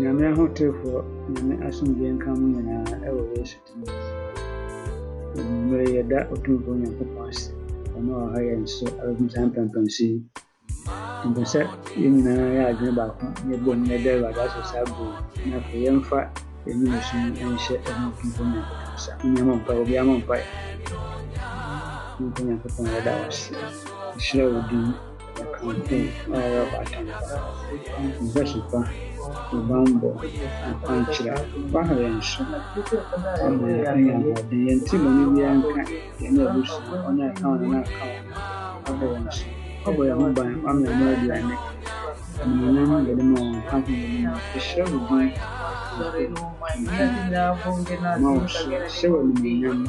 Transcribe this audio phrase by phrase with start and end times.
[0.00, 0.98] nyame ahotefoɔ
[1.32, 3.86] nyame asomdwe nka mu nyinaa ɛwɔ yesu tumi
[5.62, 7.46] mmerɛ yɛda ɔtumfoɔ onyankopɔn ase.
[7.96, 10.18] Ɔno a ɔha yɛn so abɛgu saa mpɛmpɛnso yi
[11.28, 11.60] mpo sɛ
[12.02, 15.04] yɛn nyinaa yɛ adwene baako yɛbɔ na yɛda awurade aso saa bɔ
[15.46, 16.18] na afei yɛmfa
[16.66, 19.12] yɛne yɛsu no nhyɛ ɛho ɔtumfoɔ onyankopɔn sa.
[19.24, 20.34] Nyama mpa obi ama mpa
[22.18, 23.50] ɔtumfoɔ onyankopɔn yɛda wo ase.
[24.24, 24.86] Hyerɛ wo din
[25.38, 25.96] yɛkampo
[26.34, 27.16] a ɔyɛ ɔbaatampa
[28.22, 28.80] nhwɛsopa
[29.68, 30.08] bambɔ
[30.68, 31.34] akwankyerɛ
[31.72, 32.42] waha yɛn so
[33.46, 35.82] ama yɛanya ahoɔden yɛnti bɔne biara nka
[36.22, 39.44] yɛne abusua ɔne aka wo ne aka wo abɔ yɛn so
[39.88, 41.54] ɔbɔ yɛn ho ban ama yɛn mu aduane
[42.42, 43.90] animuonyam yɛde ma wɔn ka ho
[49.62, 49.88] yɛn mu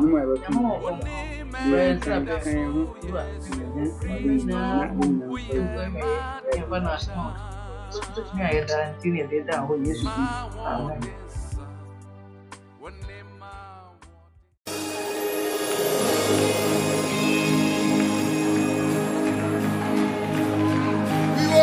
[0.00, 0.96] Nuevo tiempo,
[9.76, 10.10] Yesus.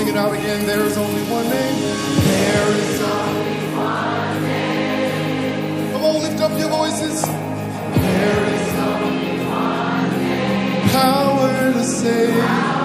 [0.00, 0.66] sing it out again.
[0.66, 1.80] There is only one name.
[2.24, 5.92] There is only one name.
[5.92, 7.20] Come on, lift up your voices.
[7.22, 10.88] There is only one name.
[10.88, 12.79] Power to save.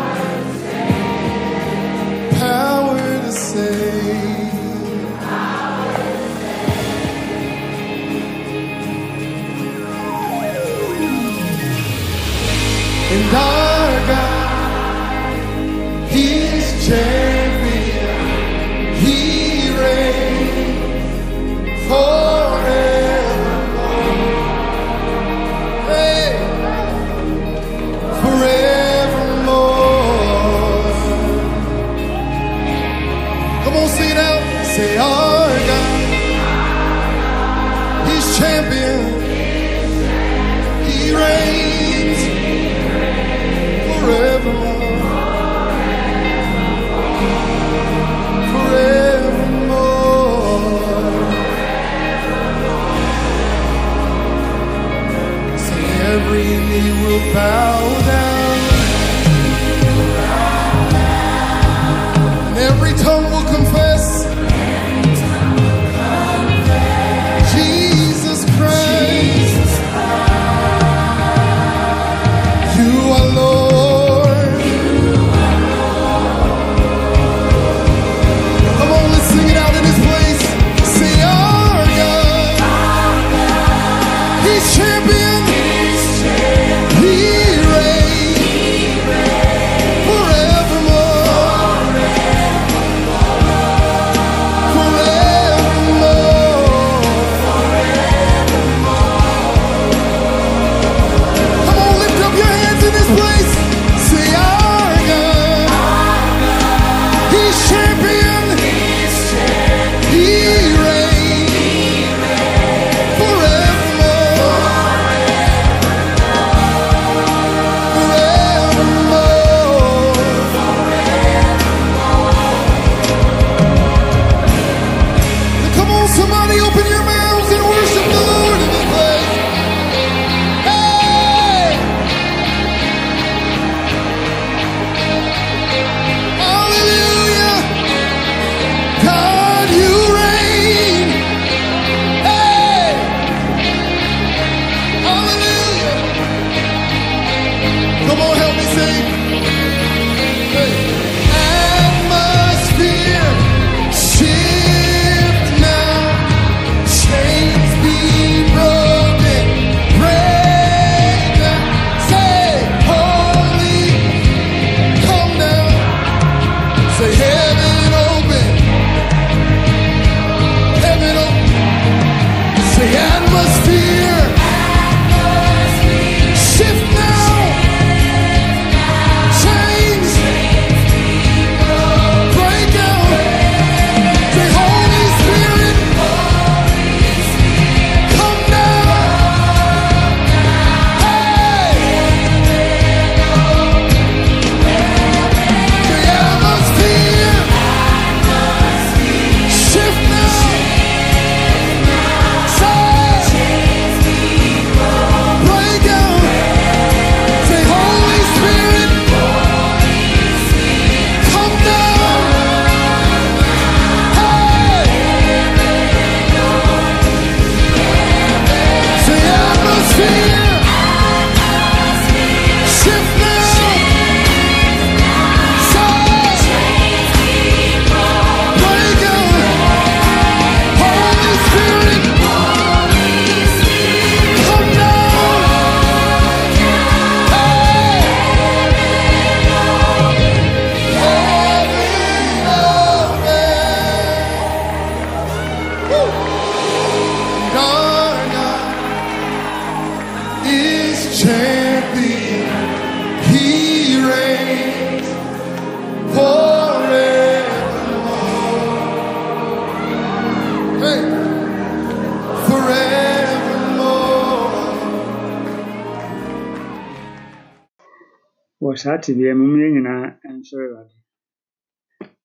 [269.05, 270.03] ate deɛ mom yɛn nyinaa
[270.39, 270.95] nsɔre Awurade.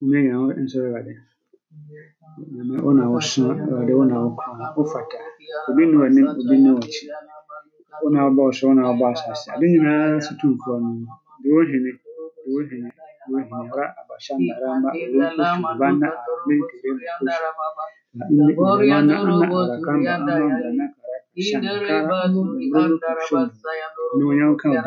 [0.01, 1.13] Mom yɛn nyinaa nsɔre Awurade.
[2.55, 5.19] Nyame wo na woso Awurade wo na wokora wofata.
[5.69, 7.05] Obi nni w'anim obi nni w'akyi.
[8.01, 9.47] Wo na wobɔ ɔsoro wo asase.
[9.55, 10.89] Ade nyinaa so tumfoɔ no.
[11.43, 17.37] Deɛ wohene deɛ wohene deɛ wohene ra abashanda ramba uruntu kubanda aramente rembo kusha.
[18.37, 22.17] Na ine ulemana ana arakamba ama mbrana karaka shanga kara
[22.65, 23.41] mbrana kusha.
[24.17, 24.81] Ni wanyangu kama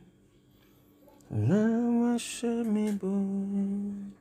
[1.31, 4.11] friend, now I share me boy.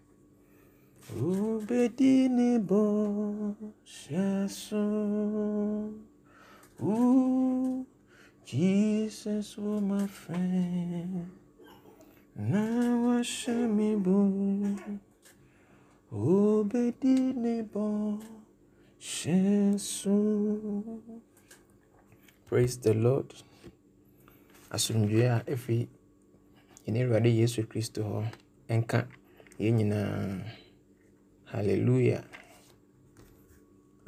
[1.17, 5.93] Obedini bo shaso.
[6.83, 7.87] Ooh,
[8.45, 11.31] Jesus was my friend.
[12.37, 14.77] Now I share me boy.
[16.13, 18.19] Obedini bo
[19.01, 21.01] shaso.
[22.47, 23.35] Praise the Lord.
[24.71, 25.57] Asomdwoeɛ a
[26.87, 28.19] ɛfiri yɛn Awurade Yesu Kristo hɔ
[28.79, 28.99] nka
[29.59, 30.45] yɛn nyinaa.
[31.53, 32.25] Hallelujah.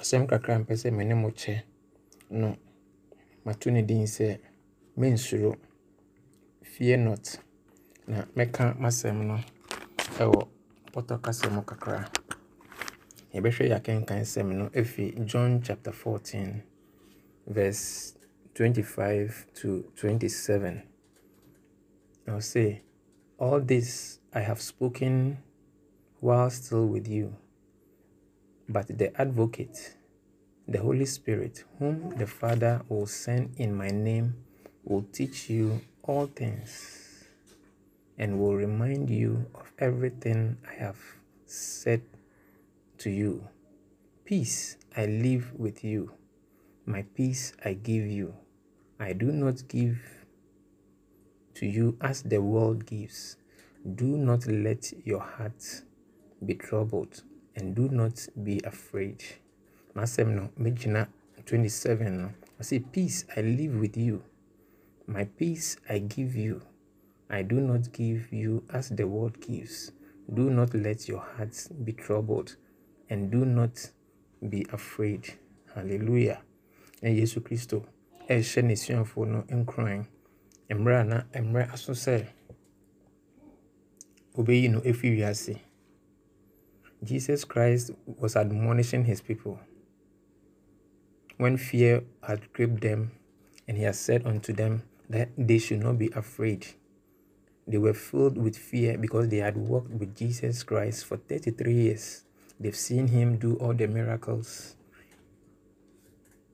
[0.01, 1.63] Asɛm kakra mpɛ sɛ me ne mo kyɛ
[2.31, 2.57] no
[3.45, 4.39] mato ne din sɛ
[4.97, 5.57] mennsuro.
[6.63, 7.39] Fear not.
[8.07, 9.37] Na mɛka m'asɛm no
[10.19, 10.49] ɛwɔ
[10.93, 12.11] pɔtɔ kasa mu kakra.
[13.35, 16.63] Yɛbɛhwɛ yɛn akenkansɛm no ɛfiri John chapter 14
[17.47, 18.15] verse
[18.55, 20.92] 25 to 27.
[22.29, 22.83] I'll say,
[23.39, 25.39] All this I have spoken
[26.21, 27.35] while still with you,
[28.69, 29.97] but the advocate,
[30.69, 34.35] the Holy Spirit, whom the Father will send in my name,
[34.85, 37.25] will teach you all things
[38.19, 40.99] and will remind you of everything I have
[41.47, 42.03] said
[42.99, 43.49] to you.
[44.25, 46.13] Peace I leave with you,
[46.87, 48.35] my peace I give you.
[49.01, 49.99] I do not give
[51.63, 53.37] to you as the world gives.
[53.95, 55.83] Do not let your heart
[56.45, 57.23] be troubled,
[57.55, 59.23] and do not be afraid.
[59.95, 61.07] Masɛm no, megyina
[61.47, 62.33] 27 no.
[62.59, 64.25] I say, Peace I live with you.
[65.07, 66.63] My peace I give you.
[67.31, 69.93] I do not give you as the world gives.
[70.35, 72.57] Do not let your hearts be troubled,
[73.09, 73.89] and do not
[74.49, 75.35] be afraid.
[75.77, 76.43] Hallelujah.
[77.03, 77.85] And Yesu Kristo
[78.29, 80.07] ɛrehyɛ n'asuafoɔ no nkuran
[80.71, 82.27] mmerɛ a na mmerɛ aso sɛ
[84.35, 85.61] obɛyi no ɛfiri wiase.
[87.05, 89.59] Jesus Christ was admonishing his people
[91.37, 93.11] when fear had gripped them,
[93.67, 96.67] and he had said unto them that they should not be afraid.
[97.67, 102.23] They were filled with fear because they had walked with Jesus Christ for 33 years.
[102.61, 104.77] They've seen him do all the miracles,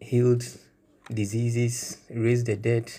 [0.00, 0.45] healed
[1.12, 2.91] diseases, raised the dead,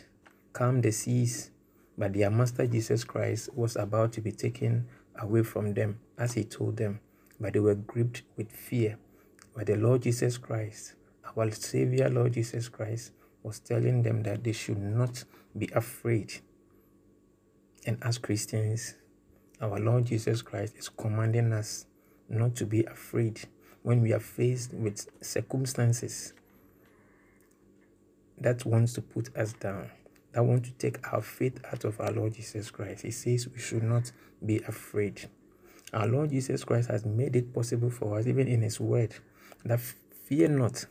[0.53, 1.51] calmed the seas.
[1.98, 4.88] But their master Jesus Christ was about to be taken
[5.20, 7.00] away from them, as he told them.
[7.39, 8.98] But they were gripped with fear.
[9.56, 10.94] But the Lord Jesus Christ,
[11.36, 13.12] our Savior, Lord Jesus Christ,
[13.44, 15.24] was telling them that they should not
[15.58, 16.34] be afraid.
[17.86, 18.96] And as Christians,
[19.62, 21.86] our Lord Jesus Christ is commanding us
[22.29, 23.41] not to be afraid
[23.84, 26.34] when we are faced with circumstances
[28.39, 29.89] that wants to put us down,
[30.33, 33.03] that want to take our faith out of our Lord Jesus Christ.
[33.03, 34.12] He says we should not
[34.45, 35.29] be afraid.
[35.93, 39.15] Our Lord Jesus Christ has made it possible for us, even in His Word,
[39.65, 40.86] that fear not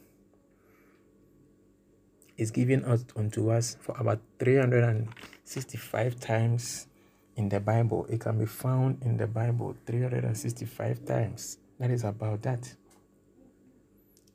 [2.37, 6.87] is given us unto us for about 365 times
[7.37, 8.07] in the Bible.
[8.09, 11.59] It can be found in the Bible 365 times.
[11.78, 12.75] That is about that.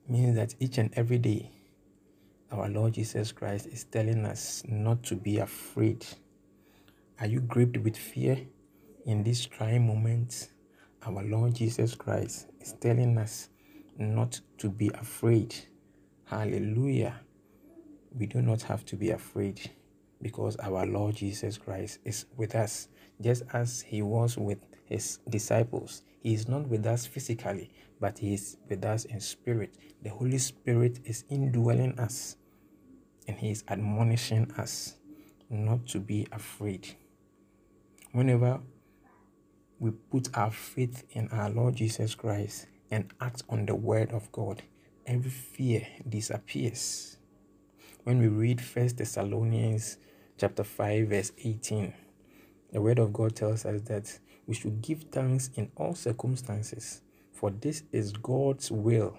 [0.08, 1.50] Means that each and every day,
[2.54, 6.06] our Lord Jesus Christ is telling us not to be afraid.
[7.20, 8.38] Are you gripped with fear
[9.08, 10.50] in these trying moments?
[11.04, 13.50] Our Lord Jesus Christ is telling us
[13.98, 15.56] not to be afraid.
[16.26, 17.20] Hallelujah.
[18.16, 19.72] We do not have to be afraid
[20.22, 22.88] because our Lord Jesus Christ is with us,
[23.20, 26.04] just as He was with His disciples.
[26.22, 29.76] He is not with us physically, but He is with us in spirit.
[30.04, 32.36] The Holy Spirit is indwelling us
[33.28, 34.96] and He is admonishing us
[35.50, 36.96] not to be afraid.
[38.12, 38.60] Whenever
[39.80, 44.32] we put our faith in our Lord Jesus Christ and act on the Word of
[44.32, 44.64] God,
[45.06, 47.18] every fear disappears.
[48.04, 49.98] When we read First Thessalonians
[50.38, 51.94] chapter 5 verse 18,
[52.72, 57.02] the Word of God tells us that we should give thanks in all circumstances,
[57.32, 59.18] for this is God's will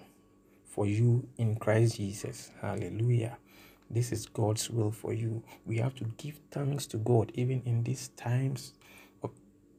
[0.65, 2.51] for you in Christ Jesus.
[2.61, 3.37] Hallelujah.
[3.89, 5.43] This is God's will for you.
[5.65, 8.73] We have to give thanks to God even in these times
[9.23, 9.31] of,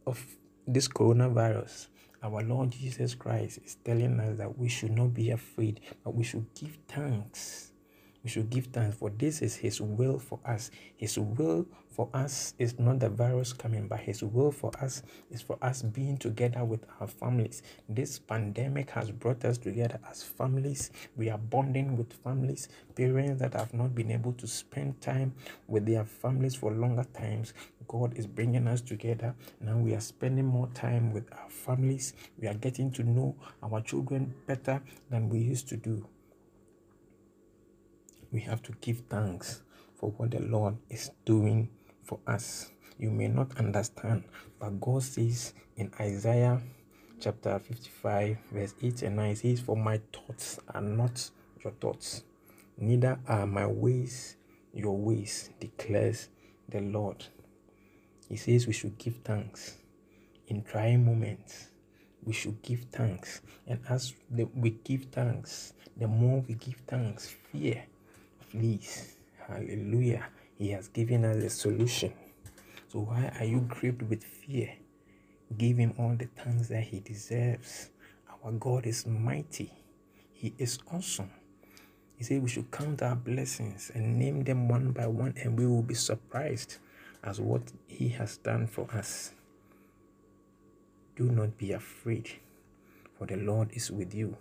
[0.07, 0.25] of
[0.67, 1.89] this coronavirus.
[2.23, 6.25] Our Lord Jesus Christ is telling us that we should not be afraid, but we
[6.25, 7.73] should give thanks.
[8.27, 10.73] We should give thanks for this is His will for us.
[10.97, 15.41] His will for us is not the virus coming, but His will for us is
[15.41, 17.63] for us being together with our families.
[17.89, 20.91] This pandemic has brought us together as families.
[21.17, 25.33] We are bonding with families, parents that have not been able to spend time
[25.69, 27.55] with their families for longer times.
[27.87, 29.37] God is bringing us together.
[29.61, 32.13] Now we are spending more time with our families.
[32.41, 36.09] We are getting to know our children better than we used to do
[38.33, 39.63] we have to give thanks
[39.97, 41.69] for what the Lord is doing
[42.03, 42.71] for us.
[42.99, 44.25] You may not understand,
[44.59, 46.61] but God says in Isaiah
[47.21, 51.31] chapter 55, verse 8 and 9, says, For my thoughts are not
[51.63, 52.25] your thoughts,
[52.79, 54.37] neither are my ways
[54.77, 56.29] your ways, declares
[56.69, 57.25] the Lord.
[58.29, 59.77] He says we should give thanks
[60.49, 61.69] in trying moments.
[62.23, 63.41] We should give thanks.
[63.67, 67.85] And as we give thanks, the more we give thanks, fear
[68.51, 69.17] flees.
[69.47, 70.27] Hallelujah.
[70.59, 72.13] He has given us a solution.
[72.89, 74.75] So why are you gripped with fear?
[75.57, 77.91] Give him all the thanks that he deserves.
[78.45, 79.71] Our God is mighty.
[80.33, 81.31] He is awesome.
[82.17, 85.67] He said we should count our blessings and name them one by one, and we
[85.67, 86.77] will be surprised
[87.23, 89.33] as what he has done for us.
[91.17, 92.31] Do not be afraid,
[93.19, 94.37] for the Lord is with you.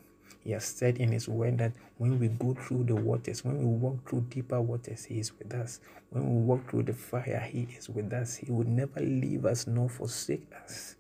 [0.45, 3.65] He has said in His word that when we go through the waters, when we
[3.65, 5.79] walk through deeper waters, He is with us.
[6.11, 8.35] When we walk through the fire, He is with us.
[8.35, 10.97] He will never leave us nor forsake us.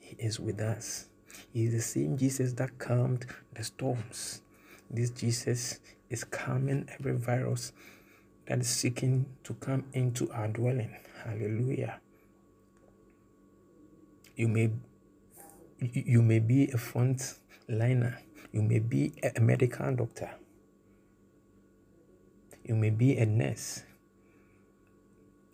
[0.00, 1.08] He is with us.
[1.52, 4.40] He is the same Jesus that calmed the storms.
[4.90, 7.72] This Jesus is calming every virus
[8.46, 10.96] that is seeking to come into our dwelling.
[11.24, 12.00] Hallelujah.
[14.34, 14.70] You may
[15.80, 17.34] you may be a front
[17.68, 18.18] liner.
[18.52, 20.30] You may be a medical doctor.
[22.64, 23.82] You may be a nurse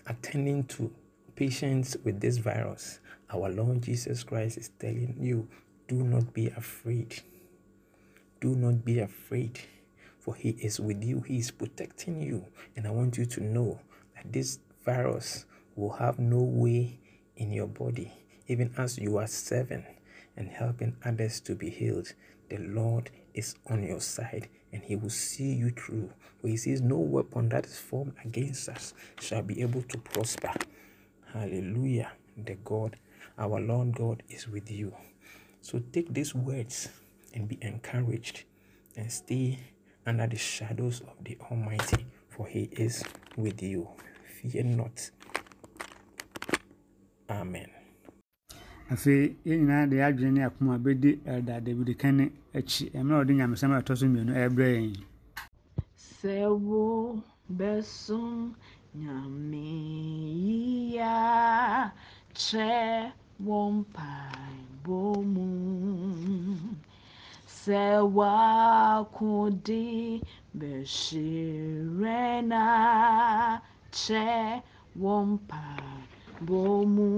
[0.06, 0.92] attending to
[1.34, 3.00] patients with this virus.
[3.32, 5.48] Our Lord Jesus Christ is telling you,
[5.88, 7.22] do not be afraid.
[8.40, 9.58] Do not be afraid,
[10.18, 11.20] for He is with you.
[11.20, 12.46] He is protecting you.
[12.76, 13.80] And I want you to know
[14.14, 17.00] that this virus will have no way
[17.36, 18.12] in your body,
[18.46, 19.84] even as you are serving
[20.36, 22.12] and helping others to be healed.
[22.48, 26.10] The Lord is on your side and he will see you through.
[26.40, 30.52] For he says, No weapon that is formed against us shall be able to prosper.
[31.32, 32.12] Hallelujah.
[32.36, 32.96] The God,
[33.38, 34.94] our Lord God, is with you.
[35.60, 36.88] So take these words
[37.32, 38.44] and be encouraged
[38.96, 39.58] and stay
[40.06, 43.02] under the shadows of the Almighty, for he is
[43.36, 43.88] with you.
[44.42, 45.10] Fear not.
[47.30, 47.83] Amen.
[48.92, 52.24] Afei yɛn nyinaa de adwene ne akoma bɛdi ɛda david kane
[52.58, 52.90] akyi.
[52.94, 54.96] Mmerɛ a ɔde nyamesɛm a ɛtɔ so mmienu ɛrebrɛ yɛn.
[55.96, 56.36] Sɛ
[56.66, 57.22] wo
[57.58, 58.54] bɛsom
[58.94, 59.64] nyame
[60.92, 61.92] yia
[62.34, 64.98] kyɛ wo mpaebɔ
[65.32, 65.46] mu.
[67.46, 69.86] Sɛ wakodi
[70.58, 72.62] bɛhyerɛ na
[73.90, 74.62] kyɛ
[74.94, 77.08] wo mpaebɔ mu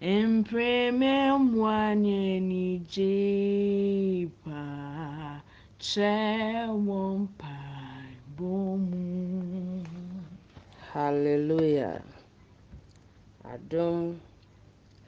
[0.00, 4.62] Mpreme mmoa ne anigye pa.
[5.78, 8.52] Kyɛ wɔ mpaebɔ
[8.88, 9.02] mu
[10.92, 12.02] hallelujah.
[13.52, 14.20] Adom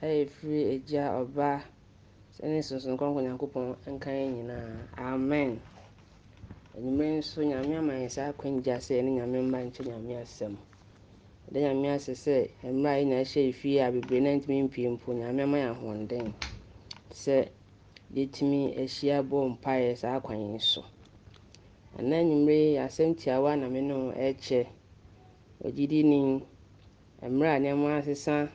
[0.03, 1.49] ɛyɛ firi agya ɔba
[2.35, 4.89] sɛne sunsun kɔnkɔn nyankopɔn nka yɛn nyinaa.
[4.97, 5.61] Amen.
[6.75, 10.57] Anwummerɛ nso nyame ama yɛn saa akwangya sɛ ɛne nyame mma nkyɛ nyame asɛm.
[11.49, 15.13] Ɛda nyame ase sɛ mmerɛ a yɛnya hyɛ fie a bebree na ntumi mpie mpo
[15.13, 16.33] nyame ama yɛn
[17.13, 17.49] sɛ
[18.15, 20.83] yɛtumi ahyia bɔ mpaeɛ saa kwan yi so.
[21.99, 24.67] Ɛna anwummerɛ yi asɛm tiawa na me ne wo ɛrekyɛ
[25.65, 26.41] ogyidini
[27.21, 28.49] mmerɛ a nneɛma asesa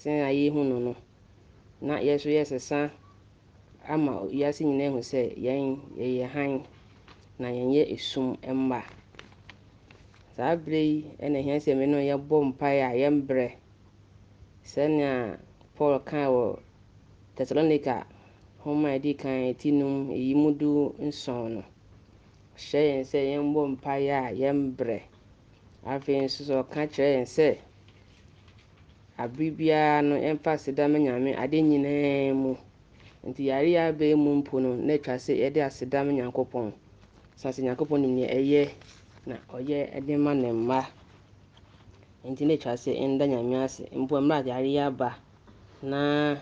[0.00, 0.94] sɛn a yɛhu no no
[1.80, 2.90] na yɛ nso yɛsesa
[3.88, 6.64] ama wiase nyinaa hu sɛ yɛn yɛyɛ hann
[7.38, 8.80] na yɛnyɛ esum mma.
[10.36, 13.46] Saa berɛ yi ɛna ɛhia sɛ me ne wo yɛbɔ mpaeɛ a yɛmbrɛ.
[14.64, 15.38] Sɛnea
[15.76, 16.58] paul kaa wɔ
[17.36, 18.06] thessalonica
[18.64, 21.62] homa a ɛdi kan ɛti num ɛyi mu du nson no
[22.56, 24.98] ɔhyɛ yɛn sɛ yɛmbɔ mpaeɛ a yɛmbrɛ.
[25.86, 27.58] Afei nso sɛ ɔka kyerɛ yɛn sɛ
[29.22, 32.52] abere biara no yɛmfa aseda ma nyame ade nyinaa mu.
[33.28, 35.60] Nti yare yɛ mu mpo no na atwa sɛ yɛde
[36.06, 36.72] ma nyankopɔn.
[37.36, 38.62] Sa nyankopɔn nim nea ɛyɛ
[39.26, 40.80] na ɔyɛ de ma ne mma.
[42.24, 45.18] Nti na atwa sɛ ɛnda nyame ase mpo mmerɛ yare aba
[45.82, 46.36] na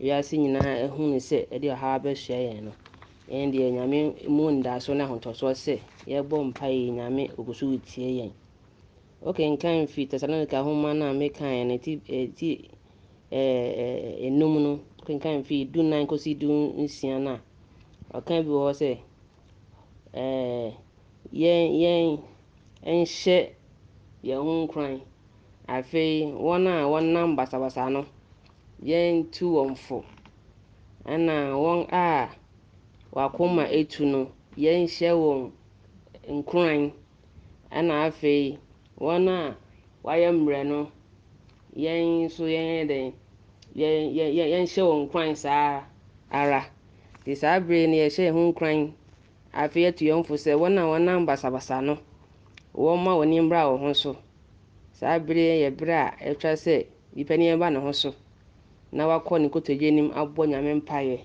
[0.00, 2.72] wiase nyinaa ahu ne sɛ ɛde ɔhaw abɛsoa yɛn no.
[3.28, 5.74] Yɛn deɛ nyame mu ndaso ne ahotosoɔ sɛ
[6.06, 8.32] yɛbɔ mpaeɛ nyame ɔgu so retie yɛn.
[9.22, 11.96] Wokenkan fi tesalonica homa no a mekaeɛ no ti
[12.36, 12.70] ti
[13.30, 17.40] enum no wokenkan fi du nan kɔsi du nsia no a.
[18.16, 18.90] Ɔka bi wɔ hɔ sɛ
[21.32, 22.18] yɛn yɛn
[22.86, 23.38] nhyɛ
[24.24, 25.00] yɛn ho nkuran
[25.66, 28.06] afei wɔn a wɔnam basabasa no.
[28.82, 30.04] Yɛntu wɔn fo
[31.04, 32.28] ɛna wɔn a
[33.12, 34.30] wakoma etu no.
[34.56, 35.50] Yɛnhyɛ wɔn
[36.28, 36.92] nkuran
[37.70, 38.58] ɛna afei
[39.00, 39.56] wɔn a
[40.04, 40.90] wɔayɛ mmerɛ no
[41.76, 43.12] yɛn nso dɛn
[43.74, 45.84] yɛn yɛn yɛnhyɛ wɔn nkuran saa
[46.30, 46.62] ara.
[47.24, 48.92] Te saa bere no yɛhyɛ yɛn nkuran
[49.52, 51.98] afei yɛtu yɛn fo sɛ wɔn a wɔnam basabasa no
[52.74, 54.16] wɔmma wɔn ani mbra wɔn ho so.
[54.92, 58.14] Saa bere yɛ bere a ɛtwa sɛ nipa ni ba ne ho so
[58.92, 61.18] na wakɔ ne kotodwe anim abɔ nyame mpaeɛ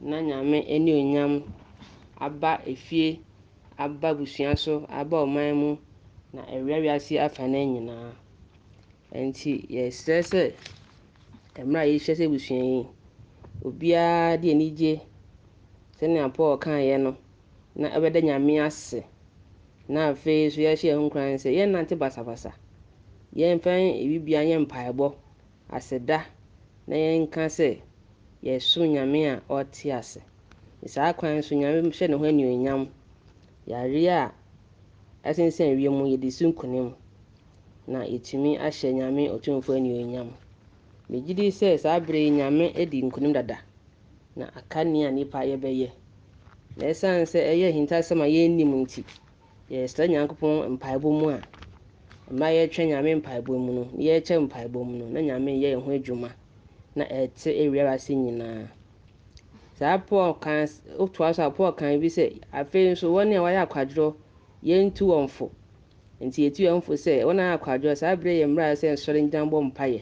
[0.00, 1.42] na nyame ani onyam
[2.18, 3.20] aba efie
[3.78, 5.76] aba abusua so aba ɔman mu
[6.32, 8.12] na awia wiase afa no nyinaa.
[9.14, 10.42] Nti yɛsrɛ sɛ
[11.64, 12.86] mmerɛ a yɛhyɛ sɛ abusua yi
[13.64, 15.00] obiara de anigye
[15.98, 17.16] sɛnea paul kaeɛ no
[17.74, 19.04] na ɛbɛda nyame ase.
[19.88, 22.52] Na afei nso yɛhyɛ yɛn ho nkuran sɛ yɛnnante basabasa.
[23.34, 23.72] Yɛmfa
[24.08, 25.14] bibia yɛ mpaebɔ
[25.70, 26.26] aseda
[26.86, 27.78] na yɛnka sɛ
[28.42, 30.20] yɛso nyame a ɔte ase.
[30.86, 32.88] Saa kwan so nyame hyɛ ne ho anuonyam.
[33.66, 34.32] Yareɛ a
[35.28, 36.94] ɛsensɛn wiem yɛde si nkonim.
[37.86, 40.28] Na yɛtumi ahyɛ nyame ɔtumfoɔ anuonyam.
[41.10, 43.58] Megye di sɛ saa berɛ yi nyame adi nkonim dada.
[44.36, 45.90] Na aka nea nipa yɛbɛyɛ.
[46.76, 49.04] Na ɛsiane sɛ ɛyɛ ahintasɛm a yɛnnim nti
[49.70, 51.40] yɛsrɛ nyankopɔn mpaebɔ mu a
[52.30, 55.82] mma yɛtwɛ nyame mpaebɔ mu no na yɛkyɛ mpaebɔ mu no na nyame yɛ yɛn
[55.82, 56.30] ho adwuma.
[56.94, 58.68] Na ɛte awia ase nyinaa.
[59.74, 60.66] Saa paul kan
[60.98, 64.14] wotoa so a paul kan bi sɛ afei nso wɔne a wɔayɛ akwadworɔ
[64.62, 65.50] yɛntu wɔn fo
[66.20, 68.86] nti yɛtu wɔn fo sɛ wɔn a ayɛ akwadworɔ saa berɛ yɛ mmerɛ a sɛ
[68.94, 70.00] nsɔre ngyina bɔ mpayɛ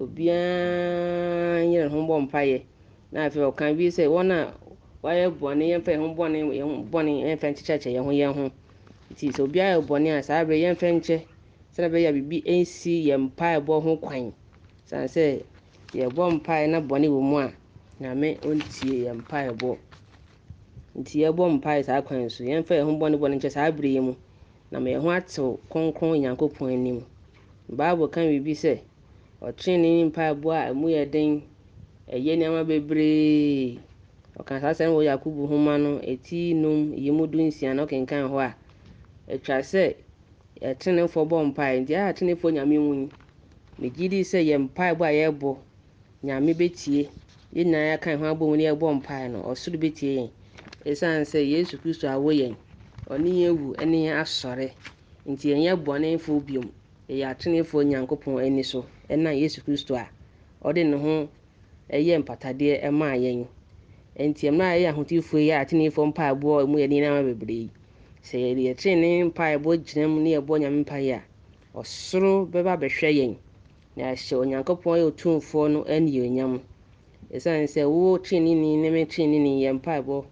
[0.00, 2.58] obiara nyɛ ne ho bɔ mpayɛ
[3.12, 4.38] na afei ɔkan bi sɛ wɔn a
[5.02, 8.44] wɔayɛ bɔne yɛmfa yɛn ho bɔne yɛn ho bɔne yɛmfa nkyekyɛkyɛ yɛn ho yɛn ho.
[9.10, 11.18] Nti sɛ obiara yɛ bɔne a saa berɛ yɛmfa nkyɛ.
[11.74, 14.32] Sɛdeɛ ɛbɛyɛ a biribi nsi yɛn mpaebɔ ho kwan.
[14.84, 15.44] San sɛ
[15.92, 17.52] yɛbɔ mpae na bɔne wɔ mu a
[18.00, 19.78] nyame ɔntie yɛn mpaebɔ
[20.98, 22.44] nti yɛbɔ mpae saa kwan so.
[22.44, 24.14] Yɛmfa yɛn bɔne bɔne nkyɛ saa berɛ yi mu.
[24.70, 27.04] Na ma yɛn ho atew kronkron onyankopɔn anim.
[27.68, 28.78] Bible ka biribi sɛ
[29.42, 31.42] ɔtwene mpaebɔ a ɛmu yɛ den
[32.08, 33.78] ɛyɛ nneɛma bebree.
[34.38, 38.30] Ɔka saa sɛm wɔ yakobo homa no ɛti num yi mu du nsia na ɔkenkan
[38.30, 38.54] hɔ a
[39.34, 39.94] atwa sɛ
[40.62, 41.80] yɛtenefoɔ bɔ mpae.
[41.82, 43.10] Nti a atenefoɔ nyame mu yi
[43.80, 45.56] megye di sɛ yɛ mpaebɔ a yɛbɔ
[46.22, 47.08] nyame bɛtie
[47.52, 50.30] yɛn nyinaa yɛka ho abɔ mu na yɛbɔ mpae no ɔsoro bɛtie yɛn.
[50.86, 52.54] Ɛsiane sɛ yesu kristo awo yɛn
[53.08, 54.68] ɔne yɛn awu ne yɛn asɔre.
[55.26, 56.68] Nti yɛnyɛ bɔnefoɔ biom.
[57.08, 60.06] Yɛyɛ atenefoɔ nyankopɔn ani so ɛna yesu kristo a
[60.62, 61.28] ɔde ne ho
[61.90, 63.46] ɛyɛ mpatadeɛ maa yɛn.
[64.18, 67.70] Nti mmerɛ a ahotefoɔ yi a atenefoɔ mpaebɔ yɛ nneɛma bebree
[68.22, 71.22] sɛ yɛde yɛtene mpaebɔ gyina mu ne yɛbɔ nyame mpaeɛ a
[71.78, 73.36] ɔsoro bɛba bɛhwɛ yɛn.
[73.96, 76.60] Na ahyɛ onyankopɔn yɛ otumfoɔ no anuonyam
[77.32, 80.24] ɛsiane sɛ wo trenini ne me trenini yɛ mpaebɔ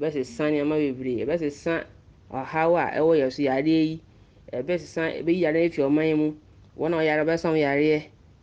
[0.00, 1.22] bɛsesa nneɛma bebree.
[1.24, 1.84] Ɛbɛsesa
[2.30, 4.00] ɔhaw a ɛwɔ yɛ so yareɛ yi.
[4.52, 6.34] Ɛbɛsesa ɛbɛyi yareɛ afi ɔman mu.
[6.78, 8.02] Wɔn a ɔyare bɛsa wɔn yareɛ.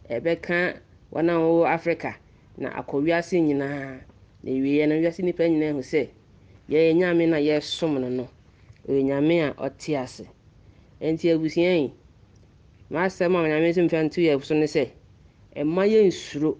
[0.10, 0.78] Ɛbɛka
[1.12, 2.16] wɔn a wɔwɔ africa
[2.58, 4.00] na akɔ wiase nyinaa
[4.44, 6.08] na ewieɛ no wiase nipa nyinaa hu sɛ
[6.70, 8.28] yɛyɛ nyame na yɛsom no no.
[8.88, 10.24] Ɔyɛ nyame a ɔte ase.
[11.02, 11.94] Nti abusua yi
[12.90, 14.88] m'asɛm a nyame nso mfa nto yɛ so ne sɛ
[15.56, 16.58] ɛma yɛn nsuro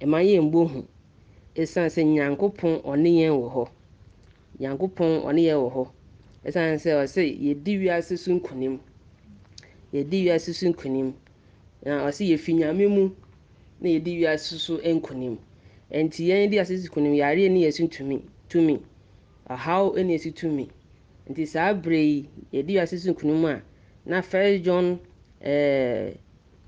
[0.00, 0.86] ɛma yɛn mbɔ hu
[1.56, 3.68] sɛ nyankopɔn ɔne yɛn wɔ hɔ.
[4.60, 5.84] Nyankopɔn ɔne yɛn wɔ hɔ.
[6.46, 8.78] Ɛsiane sɛ ɔsɛ yɛdi wiase so nkonim.
[9.92, 11.14] Yɛdi wiase so nkonim.
[11.84, 13.10] Na ɔsɛ yɛfi nyame mu
[13.80, 15.38] na yɛdi wiase so nkonim.
[15.90, 18.80] Nti yɛn di ase so nkonim yareɛ ne yɛsi tumi tumi.
[19.48, 20.68] Ɔhaw ne yɛsi tumi.
[21.28, 23.62] Nti saa berɛ yi yɛdi wiase so nkonim a
[24.06, 24.98] na first john
[25.40, 26.14] eh,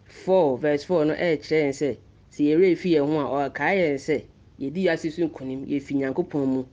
[0.07, 1.97] 4 verse 4 no ɛrekyerɛ yɛn sɛ
[2.31, 4.23] sɛ yɛwerɛ fi yɛn ho a ɔkae yɛn sɛ
[4.61, 6.65] yɛdi wiase so nkonim yɛfi nyankopɔn mu.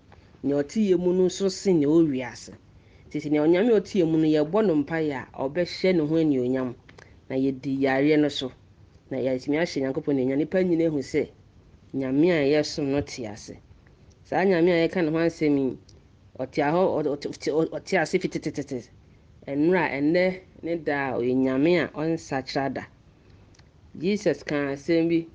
[0.43, 2.53] Nea ɔte yɛn mu no nso sen nea ɔwɔ wiase
[3.09, 6.15] tete nea onyame a ɔte yɛn mu no yɛbɔ no mpaeɛ a ɔbɛhyɛ ne ho
[6.15, 6.75] anuonyam.
[7.29, 8.51] Na yɛdi yareɛ no so.
[9.09, 11.29] Na yɛatumi ahyɛ nyankopɔn anuonyam nipa nyinaa hu sɛ
[11.93, 13.55] nyame a yɛsom no te ase.
[14.25, 15.77] Saa nyame a yɛka ne ho asɛm yi
[16.39, 16.81] ɔte ahɔ
[17.71, 18.89] ɔte ase fitetetete
[19.47, 22.83] ɛnora ɛnnɛ ne da a ɔyɛ nyame a ɔnsakyera da.
[23.97, 25.27] Jesus ka asɛm bi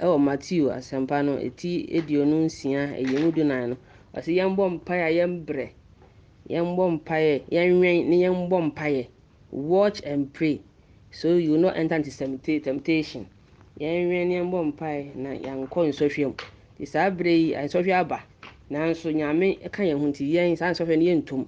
[0.00, 3.76] ɛwɔ matthew asɛmpa no ɛti aduonu nsia ɛyɛ mu dunan no.
[4.16, 5.66] Ɔsɛ yɛmbɔ mpaeɛ a yɛmbrɛ
[6.48, 9.06] yɛmbɔ mpaeɛ yɛnwɛn ne yɛmbɔ mpaeɛ.
[9.50, 10.60] Watch and pray
[11.10, 13.26] so you will not enter into temptation.
[13.80, 16.34] Yɛnwɛn ne yɛmbɔ mpaeɛ na yɛankɔ nsɔhwɛ mu.
[16.78, 18.24] Nti saa berɛ yi nsɔhwɛ aba.
[18.70, 21.46] Nanso nyame ka yɛn ho nti yɛn saa nsɔhwɛ no yɛntom.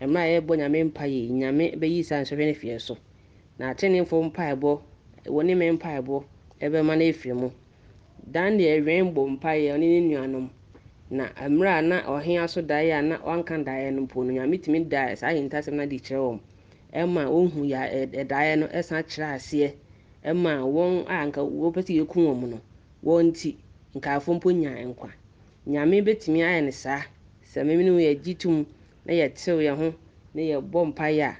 [0.00, 2.96] Mmerɛ a yɛbɔ nyame mpaeɛ nyame bɛyi saa nsɔhwɛ no fie so.
[3.58, 4.80] Na atenefoɔ mpaebɔ
[5.26, 6.24] wɔ ne me mpaebɔ
[6.60, 7.50] ɛbɛma no afiri mu.
[8.30, 10.50] Dan deɛ ɛwɛn bɔ mpaeɛ ɔne ne nuanom.
[11.12, 14.56] Na mmerɛ a na ɔhea so daeɛ a na ɔnka daeɛ no mpo no nyame
[14.62, 16.40] tumi da saa ahintasɛm no de kyerɛ wɔn.
[16.94, 19.72] Ɛma ɔhu ya ɛdaeɛ no ɛsan kyerɛ aseɛ.
[20.24, 22.60] Ɛma wɔn a nka wɔpɛ sɛ yɛku wɔn no
[23.04, 23.56] wɔn nti
[23.94, 25.10] nkaafo mpo nya nkwa.
[25.68, 27.02] Nyame bɛtumi ayɛ no saa.
[27.44, 28.64] Sɛ meme no yɛgye tom
[29.04, 29.94] na yɛtew yɛn ho
[30.32, 31.36] na yɛbɔ mpaeɛ a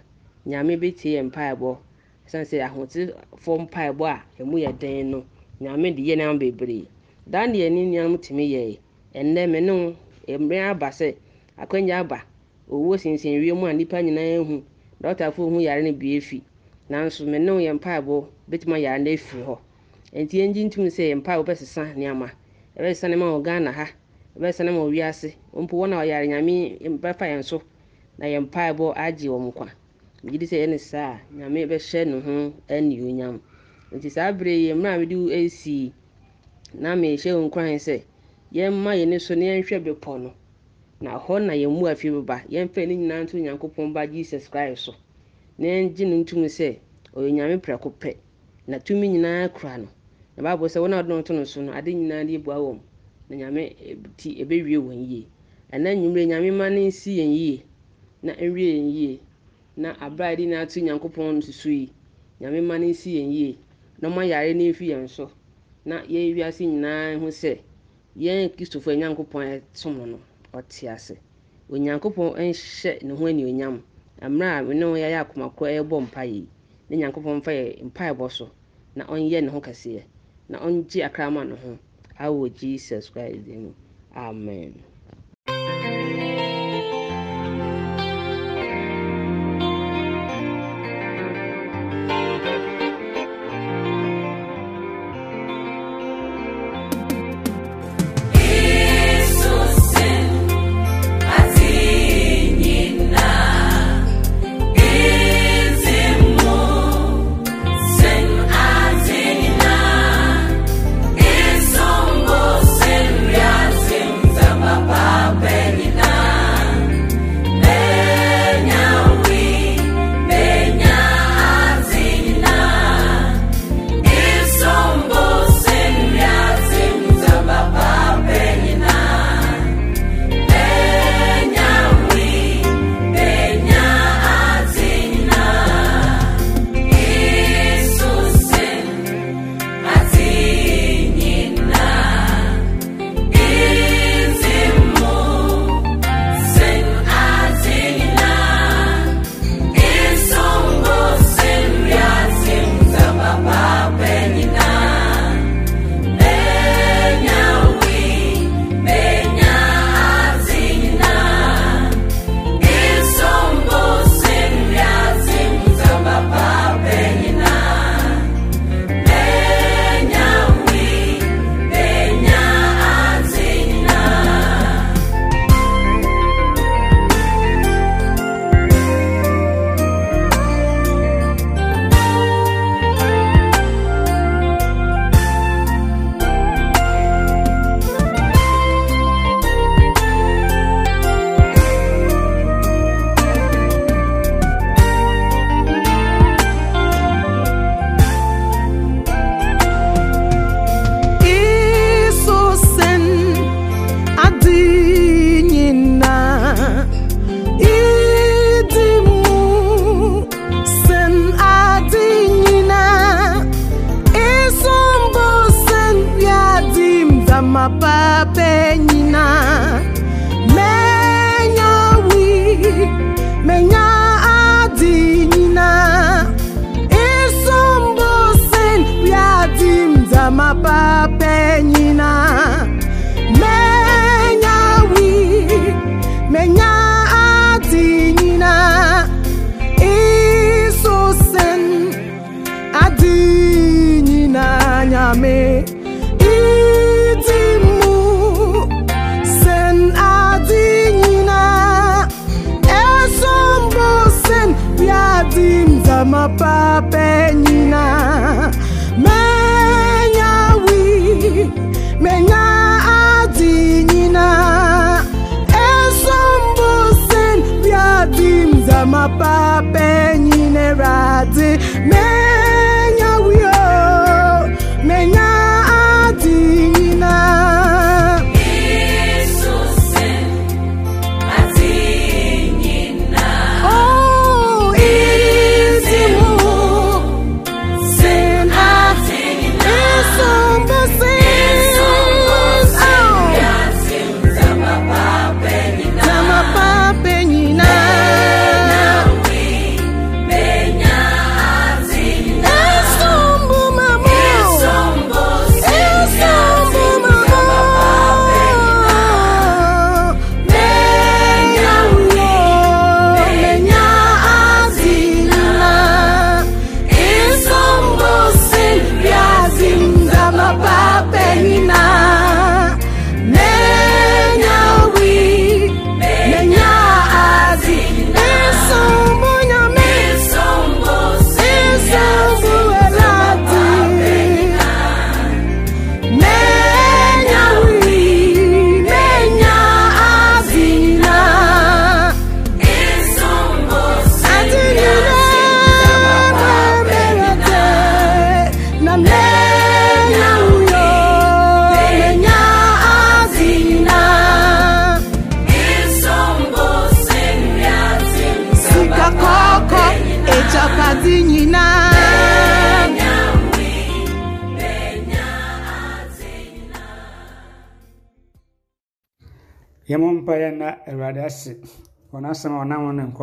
[0.50, 1.78] nyame bɛtie yɛn mpaebɔ.
[2.26, 5.24] Ɛsiane sɛ ahotefoɔ mpaebɔ a ɛmu yɛ den no
[5.62, 6.86] nyame de yɛ nneɛma bebree.
[7.26, 8.78] Deɛ ne nnuanom tumi yɛe.
[9.14, 9.58] Ɛnnɛ me
[10.38, 11.14] mmerɛ aba sɛ
[11.56, 12.18] akwanya aba
[12.70, 14.62] owuo sinsin wiem a nnipa nyinaa hu
[15.02, 16.42] dɔktafoɔ hu yare no bi afi
[16.90, 19.58] nanso me yɛ mpaebɔ bɛtumi ayare no afiri hɔ.
[20.12, 22.28] Nti yɛngye ntom sɛ yɛ mpaebɔ bɛsesa nneɛma.
[22.76, 23.86] Ɛbɛsesa nneɛma wɔ ghana ha
[24.38, 25.34] ɛbɛsɛne ma wiase.
[25.54, 27.62] Mpo wɔn a ɔyare nyame bɛfa yɛn so
[28.18, 29.68] na yɛn mpaebɔ agye wɔn nkwa
[30.22, 33.40] megye di sɛ ɛyɛ ne saa a nyame bɛhyɛ ne ho anuonyam
[33.92, 35.92] nti saa bere yi mmerɛ a mede asi
[36.74, 38.02] na mehyɛ wo nkuran sɛ
[38.52, 40.32] yɛmma yɛni so na yɛnhwɛ bepɔ no.
[41.00, 44.84] Na hɔ na yɛn mu afie bɛba yɛmfa ne nyinaa nto onyankopɔn ba jesus christ
[44.84, 44.94] so.
[45.58, 46.76] Na yɛngye no ntom sɛ
[47.14, 48.16] ɔyɛ nyame prɛko pɛ.
[48.66, 49.88] Na tumi nyinaa kura no.
[50.36, 52.56] Na baabɔ sɛ wɔn a wɔde no to no so no ade nyinaa de ebua
[52.60, 52.78] wɔn
[53.30, 53.74] na nyame
[54.18, 55.26] ti ɛbɛwie wɔn yie.
[55.72, 57.62] Ɛna nnwumire nyame ma no nsi yɛn yie.
[58.22, 59.20] Na nwie yɛn yie.
[59.76, 61.90] Na abere a yɛde nyinaa to nyankopɔn susu yi
[62.40, 63.56] nyame ma no nsi yɛn yie.
[64.02, 65.30] Na ɔma yare no mfi yɛn so.
[65.86, 67.58] Na yɛn wiase nyinaa ho sɛ
[68.16, 70.18] yɛn kristofoɔ a nyankopɔn a ɛsom no
[70.52, 71.16] ɔte ase.
[71.70, 73.82] Onyankopɔn nhyɛ ne ho anuonyam.
[74.20, 76.48] Mmerɛ a ne ho yɛayɛ akomakorɔ ɛrebɔ mpaeɛ yi
[76.88, 78.50] na nyankopɔn mfa yɛ mpaebɔ so
[78.94, 80.02] na ɔnyɛ ne ho kɛseɛ
[80.48, 81.78] na ɔngye akrama ne ho.
[82.20, 83.72] Awɔ jesus christ din mu
[84.14, 84.74] amen.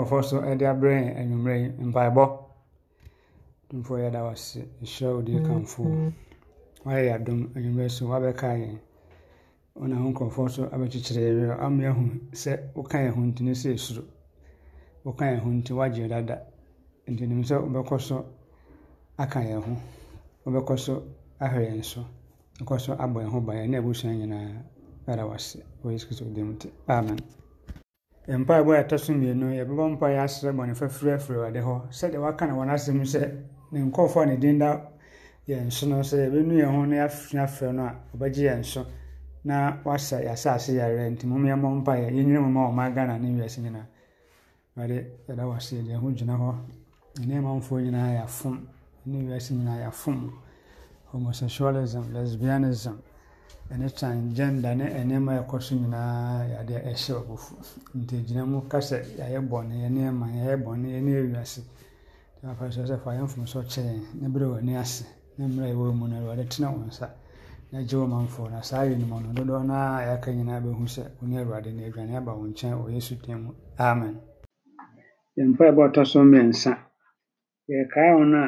[0.10, 2.24] Nkurɔfoɔ so de abrɛ yɛn anwummerɛ yi mpaebɔ
[3.74, 5.84] mfoɔ yɛda wo ase ɛhyira wo die kamfo
[6.86, 8.78] woayɛ yɛ adom anwummerɛ so woabɛka yɛn
[9.76, 13.52] wona ho nkurɔfoɔ so abɛkyekyerɛ yɛ werɛ ama yɛahu sɛ woka yɛn ho nti ne
[13.52, 14.04] sɛ ɛsuro
[15.06, 16.41] woka yɛn ho nti woagye dada
[17.08, 18.26] nti nim sɛ wobɛkɔ so
[19.17, 19.74] aka yɛn ho
[20.45, 21.04] wobɛkɔ so
[21.39, 22.02] ahwɛ yɛn so
[22.60, 24.63] wobɛkɔ so abɔ yɛn ho ba yɛn ne abusua nyinaa
[25.08, 27.19] yɛda wo ase wɔ yesu kristo dim nti amen
[28.38, 32.46] mpaebɔ a ɛtɔ so mmienu yɛbɛbɔ mpaeɛ asrɛ bɔne fafiri afiri awurade hɔ sɛdeɛ waka
[32.48, 33.22] no wɔ n'asɛm sɛ
[33.72, 34.82] ne nkɔɔfoɔ a ne din da
[35.48, 38.86] yɛn so no sɛ yɛbɛnu yɛn ho na yɛafrɛ afrɛ no a ɔbɛgye yɛn so
[39.44, 43.60] na wasa yɛasase yɛawerɛ nti mom yɛmmɔ mpaeɛ yɛnyina mu ma ɔma ghana ne wiase
[43.62, 43.88] nyinaa.
[44.78, 46.56] Awurade yɛda wo ase yɛde ho gyina hɔ
[47.26, 48.58] ne ɔmanfoɔ nyinaa yɛafom
[49.06, 50.32] ne wiase nyinaa yɛafom.
[51.13, 52.98] Homosexualism lesbianism
[53.72, 57.54] ɛne transgender ne nneɛma a ɛkɔ so nyinaa yɛade ɛhyɛ ɔbɔfu
[58.00, 61.62] nti gyina mu ka yɛayɛ bɔne yɛ nneɛma yɛayɛ bɔne yɛ ne ewiase.
[62.42, 65.06] Nti afa sɛ sɛ fa yɛn mfomso kyɛ yɛn na bere w'ani ase
[65.38, 67.08] na mmerɛ a ɛwɔ mu no awurade tena wo nsa
[67.72, 70.86] na gye wo manfoɔ na saa yɛ nimu no dodoɔ no a yɛaka nyinaa bɛhu
[70.96, 73.52] sɛ wo ne awurade na aduane aba wo nkyɛn wɔ yesu din mu.
[73.78, 74.16] Amen.
[75.38, 76.72] Yɛmpaebɔ ɔtɔ so mmiɛnsa
[77.70, 78.44] yɛkae wɔn a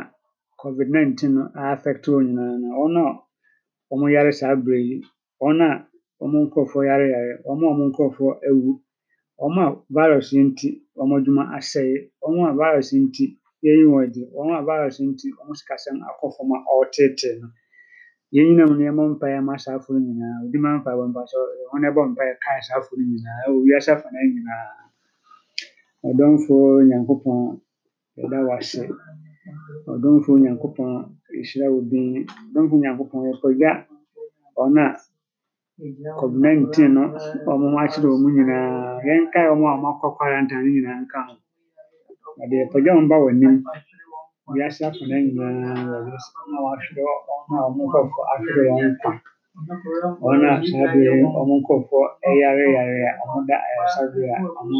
[0.61, 3.05] covid-19 no affect wɔn nyinaa na wɔn a
[3.91, 4.97] wɔn yare saa berɛ yi.
[5.41, 5.69] Wɔn a
[6.21, 8.81] wɔn nkurɔfoɔ yare yare wɔn a wɔn nkurɔfoɔ awu
[9.63, 13.25] a virus yi nti wɔn adwuma asɛe wɔn a virus nti
[13.65, 17.47] yɛyi wɔn adi wɔn a virus yi nti wɔn sikasɛm akɔ fam a ɔretetee no.
[18.33, 20.45] Yɛn nyinaa mu no yɛmmɔ mpaeɛ ma saa aforo nyinaa.
[20.45, 21.37] Odi ma mpaeɛ mpa sɛ
[21.73, 24.67] wɔn ɛbɔ mpaeɛ kae saa aforo nyinaa ɛwɔ wiase afanan nyinaa.
[26.07, 27.39] Ɔdɔmfoɔ nyankopɔn
[28.17, 28.51] yɛda wo
[29.91, 30.89] ɔdomfo nyankopɔn
[31.39, 33.71] ehyira wo din ɔdomfo nyankopɔn yɛpagya
[34.63, 34.89] ɔno a
[36.19, 37.03] covid-19 no
[37.51, 41.33] ɔmo ho akyerɛ ɔmo nyinaa yɛnkae ɔmo a ɔmo akɔ kwarantan no nyinaa nka ho
[42.37, 43.55] na deɛ yɛpagya ɔmo ba w'anim
[44.53, 45.49] wiase afɔna nyinaa
[45.89, 47.01] wɔn a wɔahwerɛ
[47.33, 49.11] ɔmo a ɔmo nkɔfoɔ ahwerɛ wɔn nkwa
[50.23, 54.77] wɔn a saa bere ɔmo nkɔfoɔ ɛyareyare a ɔmo da ayaresa bere a ɔmo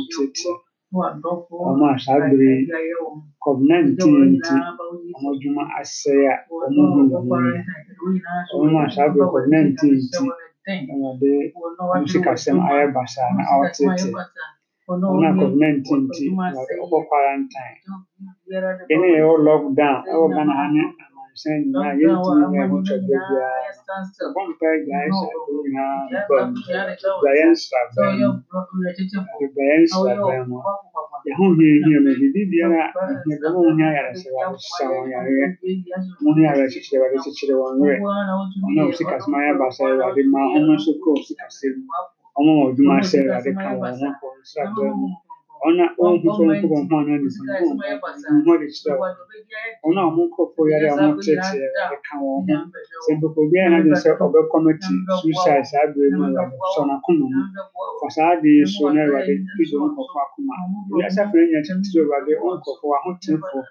[0.94, 2.96] wɔn a saa bere yi
[3.44, 4.56] covid-19 nti
[5.14, 7.60] wɔn adwuma asɛe a wɔn hu wɔn yɛ
[8.60, 10.24] wɔn a saa bere covid-19 nti
[11.02, 11.32] wɔde
[11.90, 14.08] wɔn sikasɛm ayɛ basaa na ɔretete
[14.88, 17.78] wɔn a covid-19 nti wɔde ɔkɔ quarantine.
[18.90, 20.82] Yɛn a yɛwɔ lockdown ɛwɔ ghana ha ne
[21.32, 23.50] nhyɛn nyinaa yɛn ti nyinaa mu twa bɛ biara
[24.36, 26.36] wɔn mpa gya ɛhyɛ ɛdo nyinaa nkɔ
[27.22, 28.36] gya yɛn nsira bɛn mu
[29.56, 30.58] gya yɛn nsira bɛn mu
[31.28, 35.46] yɛho hia hia mu bibi biara ahia bɛn mu hia yaresɛ wɔahyehyɛ wɔn yareɛ
[36.22, 39.96] mu hia yareɛ kyekyere wɔde kyekyere wɔn werɛ wɔn a wɔsi kasama yɛ basa yɛ
[40.02, 40.22] wɔde
[45.68, 47.82] ọna ọmụ sọ̀rọ̀ nkọba ọmụ anọ nisa nkọba ọmụ
[48.38, 48.94] ọmụ adịkyerɛ
[49.86, 52.56] ɔno a ɔmo nkɔfo yare a ɔmo kyerɛkyerɛ ɛka wɔn ho
[53.06, 57.42] sɛ mpɛpɛ obiara na adwene sɛ ɔbɛkɔmɛti suicide saa abere mu awurade sɔ n'akoma mu
[58.00, 60.54] fa saa ade yi so na awurade pigya nkɔfo akoma
[60.98, 63.62] wiase afei nyɛ kyerɛkyerɛ awurade ɔnkɔfo ahotefoɔ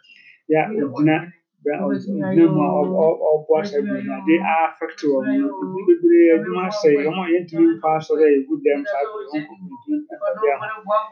[0.53, 1.15] yɛ ogyina
[1.61, 7.89] dwuma ɔboa saa dwumade afɛkte wɔ no ebi bebree adwuma sɛe wɔn a yɛntumi mfa
[8.01, 9.93] asɔre a egu dɛm saa bere wɔn kɔ ntu
[10.27, 10.67] ɛbi ama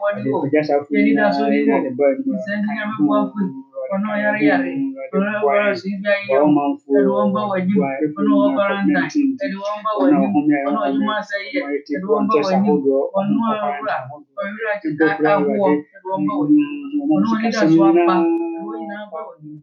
[0.09, 3.61] ɛdi kɔgya saa funu nyinaa ɛna ne ba adwuma kan funu
[3.93, 4.71] ɔno yare yare
[5.15, 6.63] ɔno ɔbɛrɛ ɔsi bi ayi yɛ ɔmo
[6.97, 7.81] ɛdi wɔn ba wɔn anim
[8.19, 9.05] ɔno wɔn ba wɔn ntan
[9.45, 10.33] ɛdi wɔn ba wɔn anim
[10.69, 12.77] ɔno adwuma sɛe yɛ ɛdi wɔn ba wɔn anim
[13.19, 13.97] ɔno awura
[14.41, 19.05] ɔwura kita awoɔ ɛdi wɔn ba wɔn anim ɔno wɔn nida so apa ɔno nyinaa
[19.13, 19.61] ba wɔn anim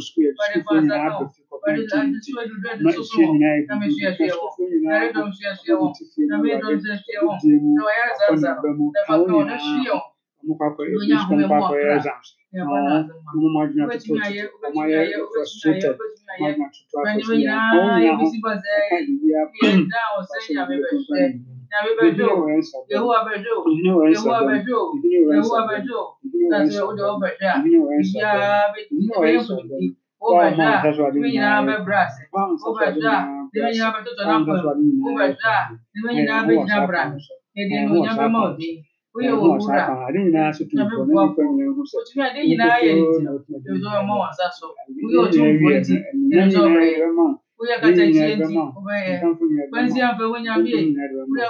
[7.77, 9.99] não não Zaza, é a Batalha Xion.
[10.47, 12.33] nu kako je, niskom kako je zamšt.
[13.39, 15.01] Nu magna të të të të ma je
[15.33, 15.89] vështëtë,
[16.41, 17.55] magna të të të të një.
[18.05, 18.75] Ja, misi baze,
[19.33, 19.43] ja,
[19.93, 21.23] da, ose një me vështëtë.
[21.71, 22.25] Një me vështëtë,
[22.93, 26.01] jehu a vështëtë, jehu a vështëtë, jehu a vështëtë,
[26.51, 28.33] ta të u do vështëtë, ja,
[28.75, 30.83] vështëtë, Obada,
[31.13, 32.27] dimenya abe brase.
[32.67, 33.15] Obada,
[33.53, 34.51] dimenya abe toto nampo.
[35.07, 35.55] Obada,
[35.95, 37.03] dimenya abe jabra.
[37.55, 38.69] Edi nyamba modi
[40.33, 43.25] na so to ko na nipa nyina ho sɛ ɔtumi ade nyinaa yɛ ne ti
[43.73, 44.67] ɛdɔ ɔma wasa so
[45.01, 45.95] woyɛ ɔtum bɔ ti
[46.39, 47.07] ɛdɔ ɔbɛ yɛ
[47.59, 49.15] woyɛ kata kyerɛ ti ɔbɛ yɛ
[49.71, 50.81] kwansi afɛ wonya bi yɛ
[51.29, 51.47] woyɛ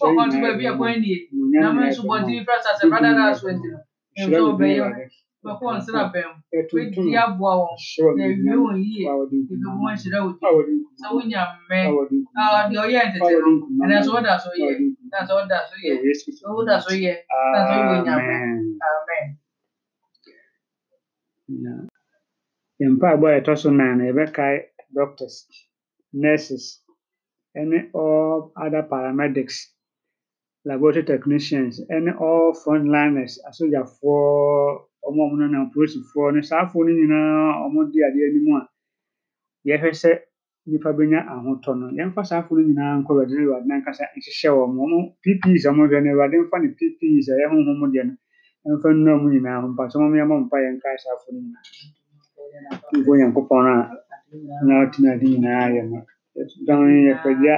[0.00, 1.18] bɔ kɔntu bɛ bi yɛ kwan nie
[1.60, 3.78] na mɛ nso bɔ ti fira sasɛ brada da so ɛdi no
[4.22, 4.84] ɛdɔ ɔbɛ yɛ
[5.44, 6.38] bɛkɔ wɔn sira bɛn mu
[7.02, 7.76] wɔdi aboa wɔn
[8.16, 9.04] na ewie wɔn yie
[9.50, 11.78] ebi mo nhyira wɔ ti sɛ wonya mɛ
[12.38, 13.50] a ɔdi ɔyɛ ntete no
[13.84, 14.70] ɛnɛ so ɔda so yɛ
[15.12, 17.14] sɛ woda so yɛ
[17.52, 18.34] na sɛ woyɛ nyame
[18.88, 19.38] amen.
[22.94, 24.56] Mpaebɔ a ɛtɔ so nan no yɛbɛkae
[24.94, 25.36] doctors
[26.12, 26.82] nurses
[27.56, 29.56] ɛne all other paramedics
[30.64, 34.20] laboratory technicians ɛne all frontliners asogyafoɔ
[35.06, 38.62] ɔmo a ɔmo nenam polisifoɔ ne saafoɔ no nyinaa ɔmo di adeɛ anim a
[39.68, 40.12] yɛhwɛ sɛ
[40.66, 41.86] nipa benya ahotɔ no.
[41.98, 44.68] Yɛmfa saafoɔ no nyinaa nkɔ awurade ne awurade nankasa nhyehyɛ wɔn.
[44.74, 48.02] Mo ɔmo ppes a ɔmo hwɛ no awurade mfa ne ppes a ɛyɛ honhom deɛ
[48.08, 48.14] no
[48.76, 49.66] ɛmfa nnura mu nyinaa ho.
[49.72, 51.64] Mpa sɛ ɔmo yɛmɔ mpa yɛn nkae saafoɔ no nyinaa.
[52.98, 53.74] Mfo onyankopɔn a
[54.66, 55.98] na ɔtena ade nyinaa yɛ no.
[56.66, 57.56] Dan yɛpagya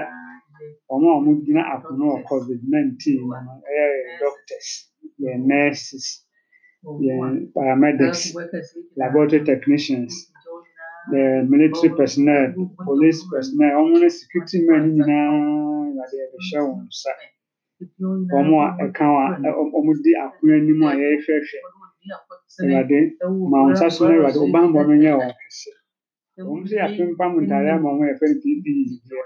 [0.89, 3.87] wɔn a wɔgyina akono wɔ covid nineteen mu no ɛyɛ
[4.21, 4.69] doctors
[5.21, 6.07] yɛn nurses
[7.05, 8.35] yɛn paramedics
[8.97, 10.13] laboratory technicians
[11.13, 12.55] military personnel
[12.87, 15.29] police personnel wɔn ne security men no nyinaa
[15.97, 17.11] yɛde yɛde hyɛ wɔn nsa
[18.33, 19.05] wɔn a ɛka
[19.75, 21.59] wɔn di akono anim a yɛrehwɛhwɛ
[22.61, 22.99] awurade
[23.51, 25.71] ma wɔn nsa so na awurade ɔbanbɔ no nyɛ wɔn kɛse
[26.49, 29.25] wɔn nso yɛ apempam ntaare ama wɔn yɛfɛ no ppe deɛ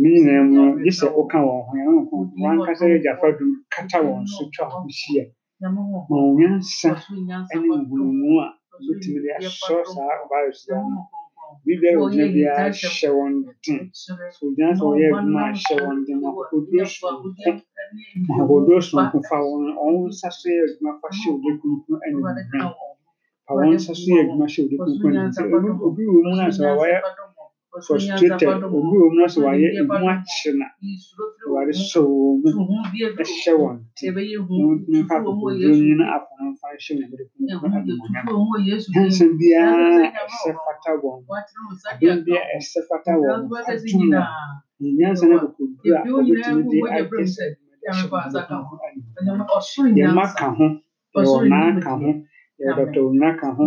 [0.00, 3.50] ne nyinaa mu gye sɛ woka wɔn ho yɛn ho wɔn ankasa yɛ gyafa dum
[3.74, 5.24] kata wɔn so twa ho hyia
[5.60, 6.90] ma wɔn nyansa
[7.60, 8.48] ne nhunumu a
[8.86, 11.00] wobɛtumi de asɔ saa virus yi ano
[11.64, 13.32] biribiara a wɔgyina biara hyɛ wɔn
[13.64, 14.12] den sɛ
[14.46, 17.50] ogyina sɛ ɔyɛ adwuma a hyɛ wɔn den ma akokoduro sononko
[18.28, 22.18] ma akokoduro sononko fa wɔn wɔn nsa so yɛ adwuma fa hyɛ ode kunkun ne
[23.46, 25.20] fa wɔn nsa so yɛ adwuma hyɛ ode kunkun ne
[25.56, 26.98] obi obi wɔ mu na sɛ wɔyɛ
[27.86, 28.32] frustrated
[28.64, 30.66] obi wɔ mu na sɛ wayɛ emu akye na
[31.52, 32.76] wɔde hyɛ wɔn mu
[33.22, 37.24] ɛhyɛ wɔn ti ne nfa kɔkɔ nyina akɔnɔ nfa hyɛ wɔn mu de
[37.60, 41.18] kɔn mu ɛmu hansi biara ɛsɛ fata wɔn
[41.90, 43.40] adeɛ biara ɛsɛ fata wɔn
[43.70, 44.20] atum na
[44.98, 47.44] nyansa na kɔkɔ dura ɔbɛtumi de ayɛ sɛ
[47.88, 48.26] ɛhyɛ wɔn
[49.78, 50.66] mu yɛ mma ka ho
[51.16, 52.10] yɛ nan ka ho
[52.60, 53.64] yɛ dɔtɔ wɔn ka ho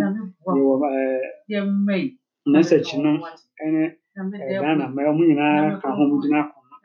[1.51, 2.05] yɛ ɛɛ
[2.51, 3.11] n'asakyi no
[3.73, 3.83] ne
[4.61, 6.75] ghana mmaa mu nyinaa ka ho mu gyina akoma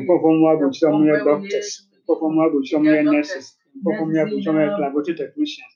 [0.00, 1.68] nkurɔfoɔ mu abɔkyerɛ mu yɛ doctors.
[2.02, 3.46] nkurɔfoɔ mu abɔkyerɛ mu yɛ nurses.
[3.78, 5.72] nkurɔfoɔ mu yɛ abɔkyerɛ mu yɛ laboratory technicians.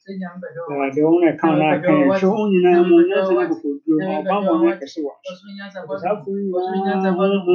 [0.94, 3.98] Deɛ wɔn na ɛka wɔn aka yɛ hwɛ wɔn nyinaa mu nyansa no kɔkɔ duro
[4.06, 7.54] mu ɔba mu ɔno akɛse wɔ so saa fo nyinaa wɔn mu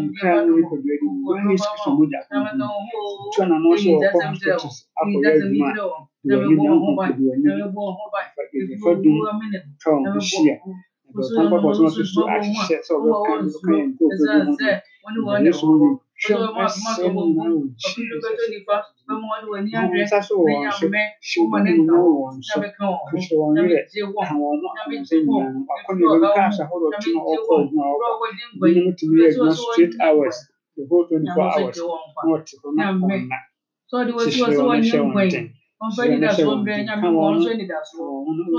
[0.00, 0.52] nkira no.
[0.56, 4.76] ne kɔdua di wɔn ne sisi so mogya mu tura na n'ɔhyɛ wɔ kɔ hospitals
[5.00, 5.68] akɔ yɛ adwuma.
[5.70, 7.50] a wɔn nyinaa ho kɔdua ni
[9.02, 9.16] dum
[9.82, 10.56] tɔn hyia.
[11.14, 14.42] Dɔkta mpapɔ so nso ahyehyɛ sɛ ɔbɛka ɔbɛka yɛn nkurɔfoɔ
[15.14, 15.88] bi ho yesu mu
[16.20, 18.34] twɛm ɛsɛ mu nyinaa wɔ jesus
[19.84, 22.56] wɔn nsa so wɔ wɔn so hyɛ wɔn nyinaa wɔ wɔn so
[23.10, 23.54] kuhyɛ wɔn
[24.28, 27.82] ka wɔn ho akonta nyinaa no wakɔ ne ɛbɛm kaa ahorow to no ɔkɔ adwuma
[27.84, 28.26] a ɔkɔ
[28.60, 30.36] binom tumi yɛ adwuma straight hours.
[30.76, 31.76] the whole twenty four hours.
[31.78, 33.38] na ɔte hɔ na ɔnna
[33.92, 35.46] hyehyɛ wɔn hyɛ wɔn den
[35.84, 38.08] ọ̀nfẹ́ni dàsúwọ́ mbẹ́ nyàmé wọ́n ọ̀nfẹ́ni dàsúwọ́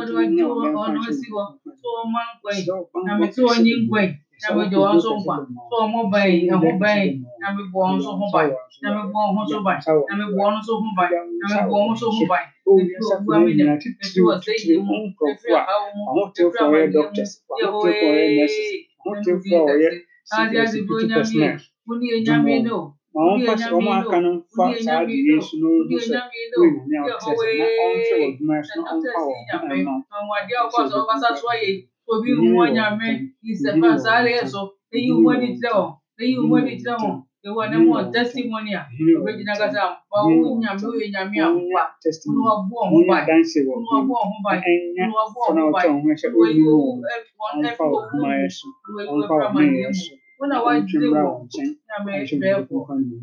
[0.02, 1.46] ọ̀dọ̀ ẹni wọ́n ọ̀nà ẹsí wọ́
[1.82, 2.56] tó wọ́n máa ń gbẹ̀
[3.06, 4.06] nyàmé tí wọ́n yí ń gbẹ̀
[4.42, 5.36] nyàmé jọ wọ́n so nkwa
[5.70, 7.08] tó wọ́n mọ̀ bẹ́ẹ̀ ẹ̀hún bẹ́ẹ̀
[7.42, 10.74] nyàmé bọ̀ ọ̀hún so hún báyìí nyàmé bọ̀ ọ̀hún so báyìí nyàmé bọ̀ ọ̀hún so
[10.82, 12.50] hún báyìí nyàmé bọ̀ ọ̀hún so hún báyìí
[20.34, 21.48] Adi adi bo nyame,
[21.86, 26.18] mo ni enyame no ɔmfa ɔmaaka no fa saa adeɛ yi so na ɔdu sɛ
[26.60, 29.36] woanyame a ɔte sɛ na ɔnhwɛ wɔ adwuma so na ɔmfa wɔ
[43.28, 43.74] danse wɔ
[44.68, 45.04] ɛnyɛ
[45.46, 46.76] fana ɔtɔ ho ɛhyɛ ɔnyi wɔ
[47.54, 48.68] ɔmfa wɔ adwumayɛ so
[49.12, 50.14] ɔmfa wɔ adwumayɛ so
[50.50, 51.34] na wajire wɔ
[51.88, 52.78] na bɛɛkɔ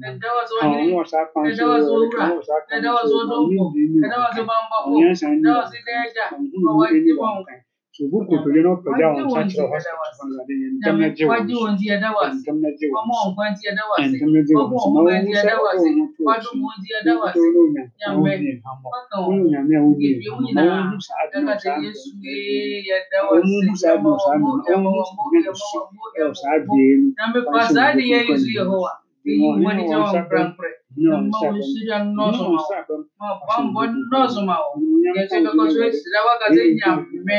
[0.08, 2.24] ɛda wa so wahiri ɛda wa so wura
[2.74, 3.64] ɛda wa so dɔnkɔ
[4.04, 4.28] ɛda wa
[5.56, 6.24] wa so dɛɛja
[6.70, 7.64] ɔwajire.
[7.94, 10.06] Tubuku tulina okwogera mu Central Hospital
[10.76, 13.68] entamnagyewuzi entamnagyewuzi
[14.52, 15.50] n'owuusa
[16.50, 17.82] omuntu ekitoloonya
[19.28, 25.78] onoonya amawulire omawulusa adunosaomuntu sadunosaamina omuntu kumetusu
[26.30, 27.06] osaabyemu
[34.12, 34.70] Mwanzo mao,
[35.16, 37.38] yezeka kwa zoezi la wakazi nyamme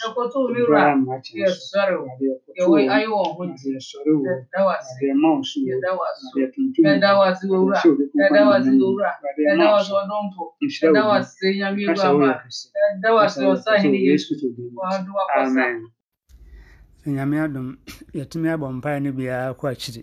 [0.00, 0.80] ɛkɔtɔwulira
[1.40, 2.08] yɛsɔre wo
[2.58, 6.26] yɛwɔ ayi wɔn ho ti yɛdawasi yɛdawasi
[6.86, 7.78] yɛdawasi wowura
[8.18, 9.10] yɛdawasi wowura
[9.46, 10.42] yɛdawasi ɔdɔnpɔ
[10.82, 12.40] yɛdawasi nyamie bama
[12.76, 14.32] yɛdawasi ɔsahini yesu
[14.74, 15.64] wadu akɔsa.
[17.06, 17.68] nyame adom
[18.14, 20.02] yɛtumi abɔ mpae no biara kɔ akyiri.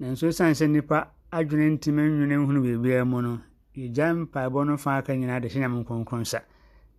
[0.00, 0.98] Nanso ɛsiane sɛ nnipa
[1.32, 3.40] adwene ntimi nwene nhunu biribiara mu no
[3.74, 6.40] yɛgya mpaebɔ no fa aka nyinaa de hyɛ nyame nkronkron sa.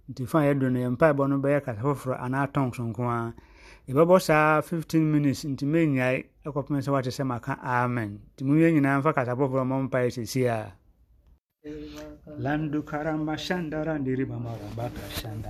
[0.10, 3.34] Nti fa yɛdo no yɛ mpaebɔ no bɛyɛ kasa foforɔ anaa tɔn sonko a
[3.88, 8.20] yɛbɛbɔ saa 15 minutes nti mɛnyae ɛkɔpem sɛ wate sɛ maka amen.
[8.34, 10.10] Nti mowie nyinaa mfa kasa foforɔ mɔ mpae
[10.50, 10.74] a.
[12.40, 14.26] Landu karamba shanda dindi
[15.20, 15.50] shanda.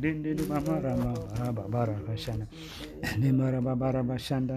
[0.00, 0.32] Dindi
[1.68, 2.46] baraka shanda.
[4.16, 4.56] Shanda.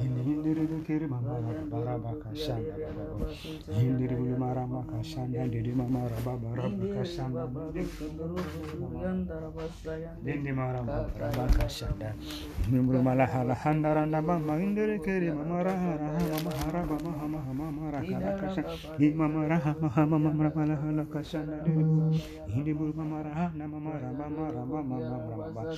[0.01, 2.75] Hindiridu Kirimamara Baraba Kashanda,
[3.73, 6.55] Hindiridu Marama Kashanda, Didima Marababa
[6.95, 7.49] Kashanda,
[10.25, 12.13] Dindimara Baraba Kashanda,
[12.71, 18.65] Mumala Halahanda Randama, Indiri Kirimamara Harama Haraba Mahama Hamara Karakasha,
[19.01, 21.65] Imamara Hamama Mamala Halakashanda,
[22.49, 25.78] Hindimura Mara Namara Mamara Mamara Mamara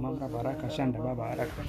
[0.00, 1.62] mama mamra raka shanda baba raka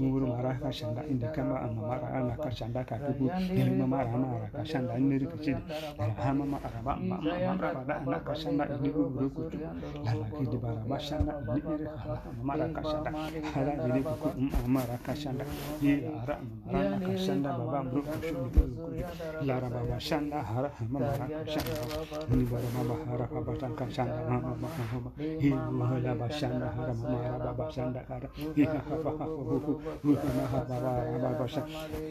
[0.00, 4.48] muru maraka shanda inda kama amma mara ana ka shanda ka dubu nirma mara mara
[4.52, 5.36] ka shanda niri ka
[5.98, 9.58] ha hama mara ba ma mamra bara ana ka shanda ini guru kutu.
[10.04, 11.32] Lala ki di bara ba shanda.
[11.48, 13.10] Ini iri ka hama mara ka shanda
[13.52, 15.44] hala jiri kuku amma mara ka shanda
[15.82, 19.02] ira ara amma mara ka shanda baba muru kushu muru kutu.
[19.48, 20.38] Lara baba shanda.
[20.48, 21.74] Hara hama mara ka shanda
[22.30, 26.66] ni bara baba hara baba tangka shanda mama mama hi hiru hala ba shanda.
[26.76, 31.62] Hara mama hara baba babasanda kara Mama haba habu ina haba haba Mama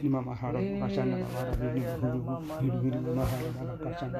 [0.03, 4.19] ima mahara babasanda kara ini mama, guru guru mahara babasanda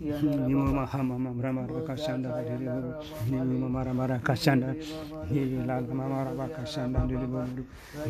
[0.00, 2.94] Nimama hama mamra mara kashanda dilibu.
[3.30, 4.74] Nimama mara mara kashanda.
[5.30, 7.38] Nilal mara mara kashanda dilibu.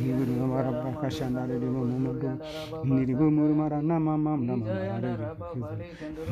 [0.01, 1.85] Nilal mara mara kashanda dilibu.
[1.85, 2.41] Mumudu.
[2.85, 5.37] Nilibu muru mara nama mam nama mara.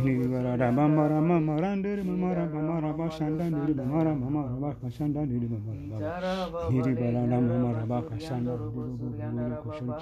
[0.03, 6.41] Nilibara raba mara mama randiri mara mara kashanda dilibu mara mara kashanda dilibu mara.
[6.73, 8.83] Nilibara raba mara kashanda dilibu.
[9.05, 9.95] Nilibara raba mara kashanda dilibu.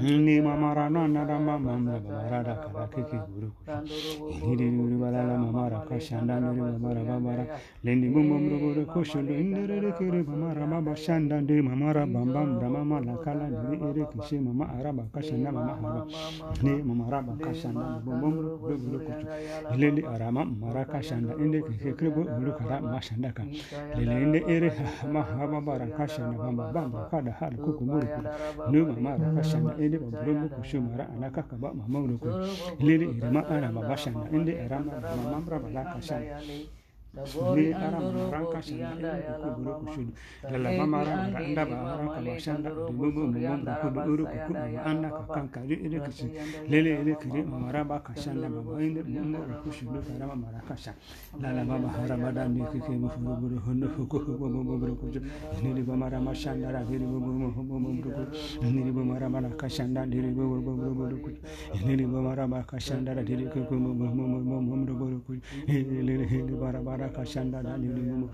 [0.00, 3.52] ni mama rana na na mama mla bara da kara kiki guru
[4.56, 7.44] ni ni ni bala la mama ra ka shanda ni mama ra mama ra
[7.84, 11.60] lendi mum mum guru ko shulu ni re re kiri mama ra mama shanda ni
[11.60, 15.20] mama ra bam bam ra mama la kala ni ere kishi mama ara ba ka
[15.20, 16.02] shanda mama ara
[16.62, 19.12] ni mama ra ba ka shanda mum mum guru guru ko
[19.76, 23.44] lendi ara mama ra ka shanda inde kiki kiri guru kara ma shanda ka
[24.00, 24.72] lendi ere
[25.12, 28.08] ma ha mama ra ka shanda mama bam ka da har ku kumuru
[28.72, 32.28] ni mama ra ka bashana ende obulombo kushumara anaka kaba mamamruku
[32.80, 36.40] lili irima ana babashana ende erama mamamra balaka shana
[37.24, 39.10] Sule aram rangka sandra
[39.42, 40.12] ku guru kusudu
[40.46, 44.52] dalam mamara randa bara kama sandra dimumu mumu ku guru ku
[44.86, 46.26] anda kakang kali ini kisi
[46.70, 50.94] lele ini kiri mamara ba kasanda mama ini mumu ku sulu kara mamara kasa
[51.42, 55.06] dalam mama harama dan ni kiki mu guru guru hunu ku ku mumu guru ku
[55.58, 58.22] ini di mamara ma sandra ini mumu mumu mumu ku
[58.62, 61.30] ini di mamara ma kasanda ini mumu mumu guru ku
[61.82, 65.32] ini di mamara ma kasanda ini ku mumu mumu mumu guru ku
[65.66, 68.28] ini ini bara bara rakashanda nanimu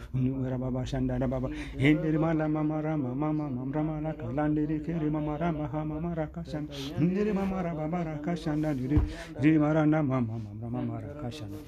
[0.50, 1.48] rababa shanda rababa
[1.78, 7.62] hindere mala mama rama mama mamrama nakalandere kere mama rama ha mama rakashanda hindere mama
[7.62, 8.98] rababa rakashanda dire
[9.40, 11.58] dire marana mama mama mama rakashanda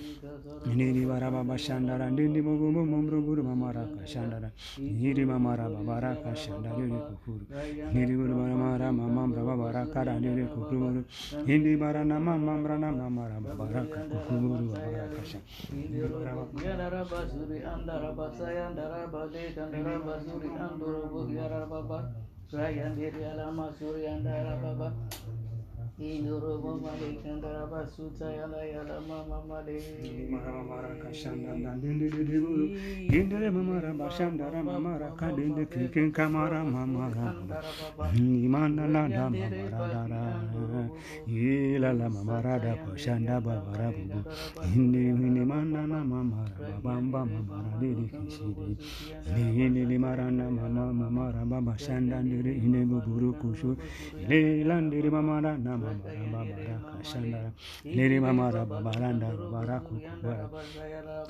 [0.66, 7.44] hindere rababa shanda randini mugumu mumru guru mama rakashanda hindere mama rababa rakashanda dire kukuru
[7.92, 11.04] hindere guru mama rama mama rababa rakara dire kukuru
[11.46, 15.46] hindere marana mama mama rama mama rababa rakakukuru rababa rakashanda
[16.86, 22.14] andara basuri andara basaya andara bade andara basuri andoro bugi andara baba.
[22.48, 24.92] Surya diri alama surya andara baba.
[25.98, 29.80] Indoro mamale kandara basu sayanda yalama mamale
[30.28, 32.68] Mamara kashanda dindi dindi buru
[33.08, 37.32] Indere mamara bashandara mamara kadinde kikin kamara mamara
[38.12, 40.04] Imana la da mamara da da
[41.80, 41.96] la
[43.24, 44.20] da babara bubu
[44.76, 48.76] Indi mini mana na babamba mamara didi kishidi
[49.32, 53.76] Indi li marana mama mamara baba shanda buburu kushu
[54.28, 55.85] landiri mamara na
[57.02, 57.52] Shandara,
[57.84, 60.00] Nirima Mara Babaranda, Baraku,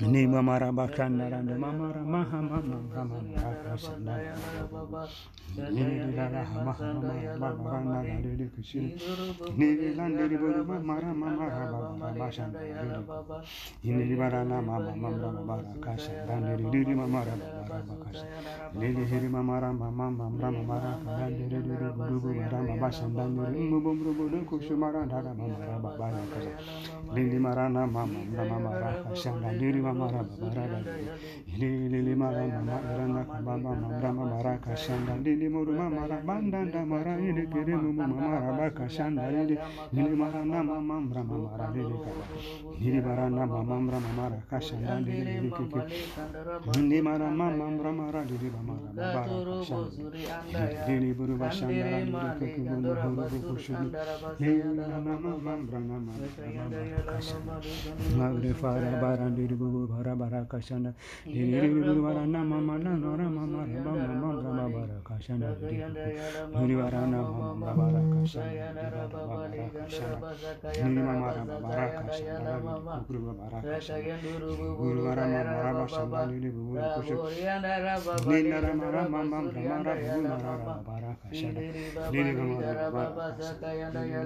[0.01, 3.75] Nima Mara Bakandara, Mamara Maha Mama, Mama Raka
[6.65, 8.97] Maha Mama, Babaranda, Lili Kushiri,
[9.57, 13.03] Nirila Niribu Mara Mama Rabba Bashandara,
[13.85, 17.35] Niribara Mama Mama Baraka Shandara, Nirili Mara
[17.69, 24.57] Baraka Shandara, Nili Hiri Mama Mama Mama Mama Raka Shandara, Nirili Mara Mama Mama ku
[24.77, 26.53] maranda na mama raba bana kaza
[27.15, 30.79] lili marana mama na mama raka shanda lili mama raba barada
[31.59, 36.85] lili lili marana mama irana kabamba mama mama raka shanda lili muru mama rabanda da
[36.87, 39.59] mara ili kiri mumu mama raba kashanda lili
[39.93, 42.25] lili marana mama mra mama lili kaza
[42.81, 44.59] lili marana mama mra mama raka
[45.01, 45.81] lili lili kiki
[46.79, 52.61] lili marana mama mra mara lili mama raba baraka shanda lili buru bashanda lili kiki
[52.69, 53.75] buru buru kushu
[58.17, 60.93] Magri fara bara diri bubu bara bara kasana
[61.25, 67.01] diri diri bubu bara nama mana nora mama raba mama raba bara kasana diri bara
[67.09, 68.53] nama mama bara kasana
[70.73, 74.21] diri mama raba bara kasana diri bubu bara kasana
[74.77, 77.21] guru bara mama raba samba diri bubu kusuk
[78.29, 81.61] diri mama raba mama raba bubu mama raba bara kasana
[82.13, 84.26] diri mama raba bara kasana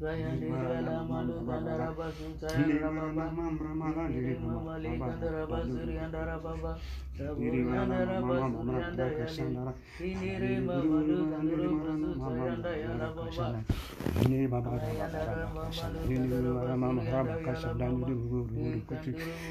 [0.00, 0.30] Raya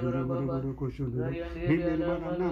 [0.00, 1.30] Guru Guru Guru Kusuduru,
[1.66, 2.45] Hindar Mana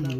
[0.00, 0.19] Lulu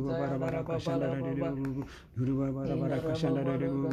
[0.00, 1.84] bara bara kashanda ra de bu
[2.16, 3.88] guru bara bara bara kashanda ra de bu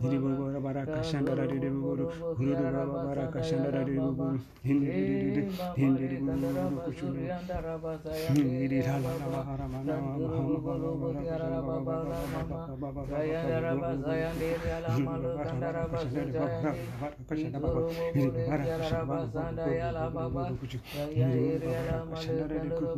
[0.00, 2.04] guru bara bara bara kashanda ra de bu guru
[2.38, 5.42] guru bara bara bara kashanda ra de bu hindi de de
[5.76, 7.06] hindi de bu kuchu
[8.34, 11.98] hindi ra la la bara mana mahamu bara bara bara
[12.92, 14.50] bara jaya ra ba jaya de
[14.84, 16.44] la malu kandara ba jaya
[17.28, 17.68] kashanda ba
[18.14, 20.42] hindi bara kashanda ba jaya la ba ba
[21.14, 21.56] jaya
[21.88, 22.92] ra malu kandara ba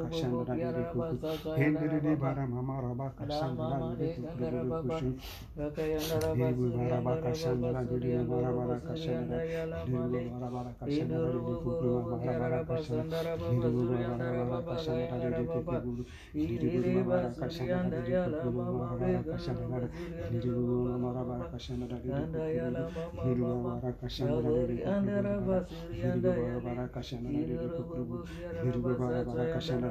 [0.04, 1.14] kashandra diri kuku
[1.58, 5.10] hendiri di bara mama raba kashandra diri kuku diri kushu
[6.36, 9.38] diri bara bara kashandra diri bara bara kashandra
[9.86, 11.70] diri bara bara kashandra diri kuku
[12.06, 13.70] bara bara kashandra diri
[14.06, 15.76] bara bara kashandra diri kuku
[16.34, 19.86] diri bara kashandra diri kuku bara bara kashandra
[20.30, 20.50] diri
[21.02, 22.60] bara bara kashandra diri kuku
[23.24, 25.56] diri bara kashandra diri kuku
[25.92, 28.02] diri bara bara kashandra diri kuku
[28.62, 29.85] diri bara bara kashandra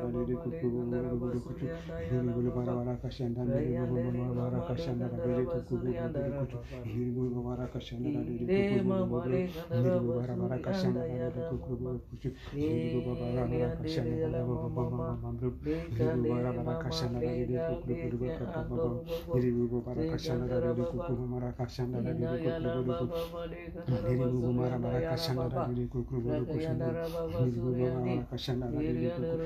[24.55, 26.95] Mara mara kasanda da dili kukuru bulu kushanda,
[27.37, 27.75] dili bulu
[28.05, 29.45] mara kasanda da dili kukuru,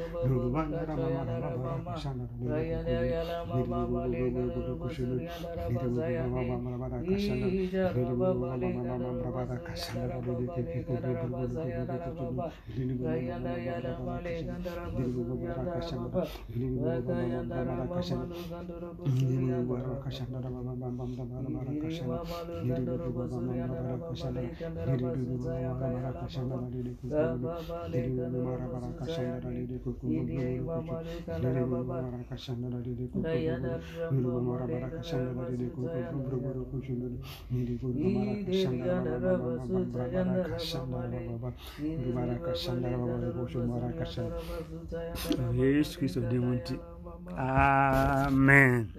[29.00, 29.50] Kashandara
[47.38, 48.90] amen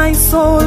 [0.00, 0.60] my soul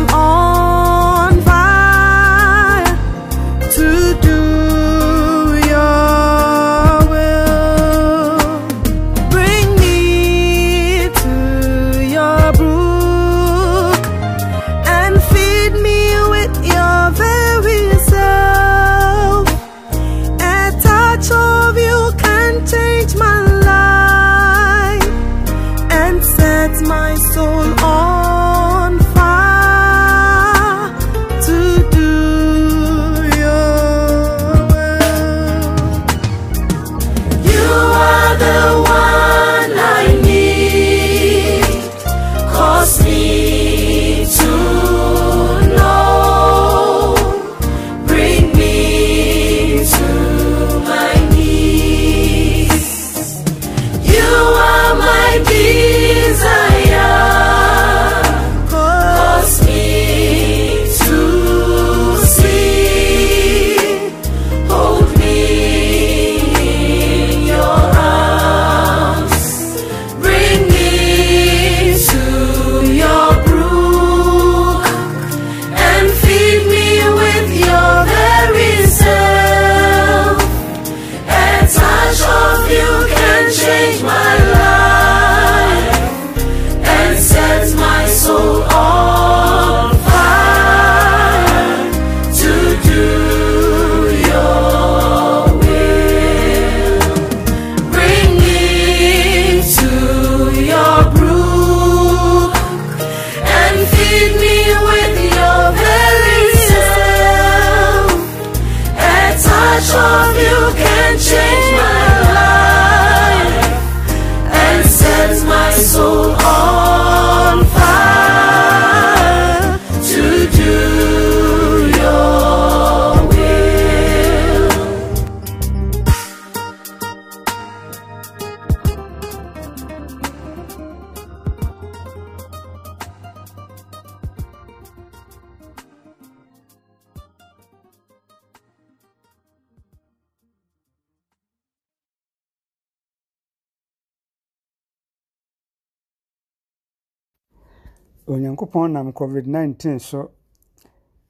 [148.27, 150.31] onyankopɔn nam covid-19 so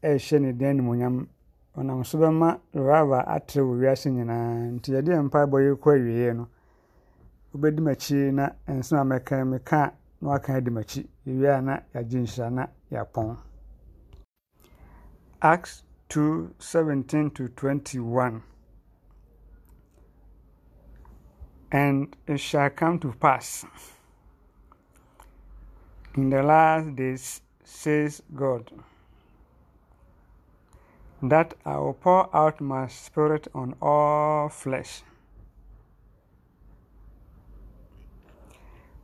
[0.03, 1.27] ɛrehyɛ ne dan animonyam
[1.75, 4.71] ɔnam so bɛma revival atere wɔ wiase nyinaa.
[4.75, 6.47] Nti yɛde yɛn mpaebɔ yi kɔ awieeɛ no
[7.53, 11.07] wobɛdi m'akyi na nsɛm a mɛka meka na waka adi m'akyi.
[11.25, 13.37] Yɛwie a na yɛagye nhyira na yɛapɔn
[15.43, 18.41] acts 2 17 to 21
[21.69, 23.65] and it shall come to pass
[26.15, 28.69] in the last days, says God,
[31.21, 35.01] that I will pour out my spirit on all flesh.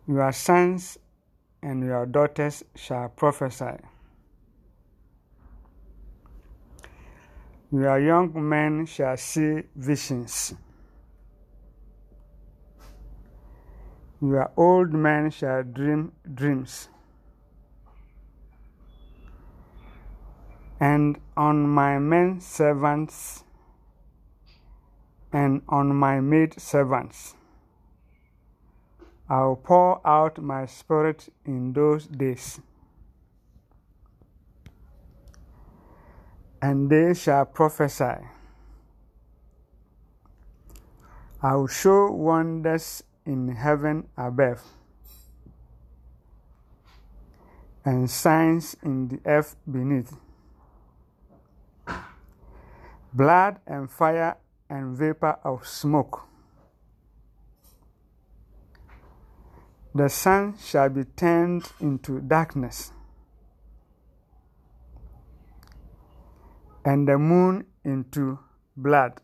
[0.07, 0.97] Your sons
[1.62, 3.78] and your daughters shall prophesy.
[7.72, 10.55] Your young men shall see visions.
[14.22, 16.89] Your old men shall dream dreams.
[20.80, 23.43] And on my men servants
[25.34, 27.36] and on my maid servants.
[29.30, 32.59] I'll pour out my spirit in those days,
[36.61, 38.25] and they shall prophesy.
[41.43, 44.63] I will show wonders in heaven above
[47.86, 50.13] and signs in the earth beneath
[53.14, 54.38] blood and fire
[54.70, 56.26] and vapor of smoke.
[59.95, 62.91] The sun shall be turned into darkness,
[66.86, 68.39] and the moon into
[68.78, 69.20] blood.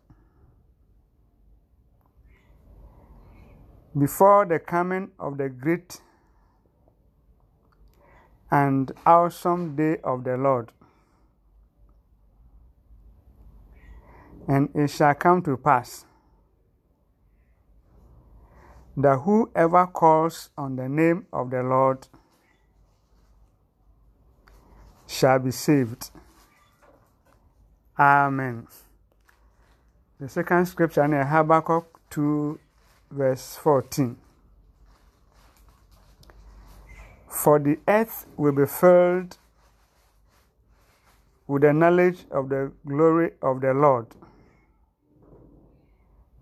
[3.98, 6.02] Before the coming of the great
[8.52, 10.72] and awesome day of the Lord.
[14.48, 16.06] And it shall come to pass
[18.98, 22.08] that whoever calls on the name of the Lord
[25.08, 26.12] shall be saved.
[27.98, 28.68] Amen.
[30.20, 32.60] The second scripture in Habakkuk 2,
[33.12, 34.18] verse 14.
[37.28, 39.38] For the earth will be filled
[41.48, 44.08] with the knowledge of the glory of the Lord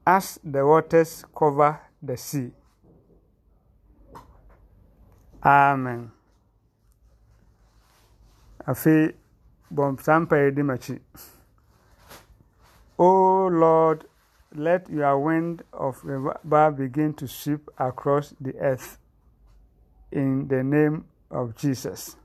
[0.06, 2.52] as the waters cover the sea.
[5.44, 6.12] Amen.
[8.66, 9.14] Afei,
[10.00, 11.00] saa mpaeɛ di m'akyi.
[12.98, 14.06] O Lord,
[14.56, 19.00] let your wind of revival begin to sweep across the earth
[20.12, 22.16] in the name of Jesus.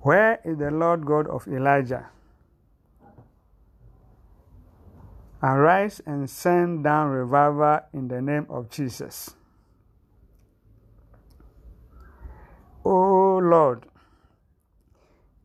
[0.00, 2.08] Where is the Lord God of Elijah?
[5.42, 9.34] Arise and send down revival in the name of Jesus.
[12.84, 13.84] O Lord,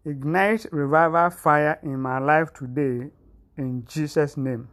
[0.05, 3.09] ignite revival fire in my life today
[3.57, 4.69] in Jesus' name.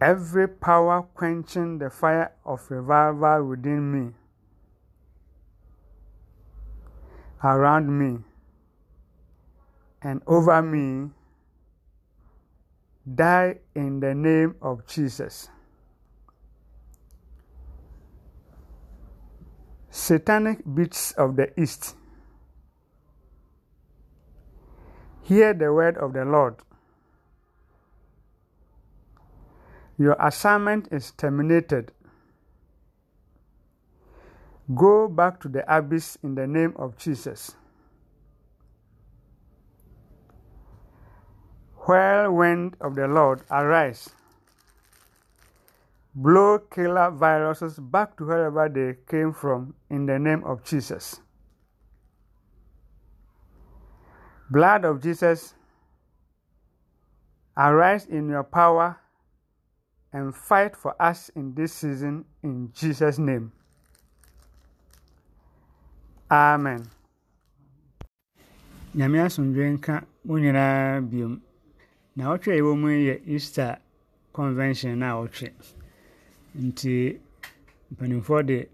[0.00, 4.12] Every power quenching the fire of revival within me,
[7.42, 8.18] around me,
[10.02, 11.10] and over me
[13.12, 15.48] die in the name of Jesus.
[19.90, 21.96] Satanic beasts of the east,
[25.22, 26.56] Hear the word of the Lord.
[29.98, 31.92] Your assignment is terminated.
[34.74, 37.54] Go back to the abyss in the name of Jesus.
[41.86, 44.10] Whirlwind of the Lord, arise.
[46.14, 51.20] Blow killer viruses back to wherever they came from in the name of Jesus.
[54.50, 55.54] Blood of Jesus,
[57.56, 58.98] arise in your power
[60.12, 63.50] and fight for us in this season in Jesus' name.
[66.30, 66.88] Amen.
[72.16, 73.78] Na ɔtwe a ɛwɔ mu yɛ easter
[74.32, 75.50] convention no a ɔtwe.
[76.58, 77.18] Nti
[77.94, 78.68] mpanimfoɔ de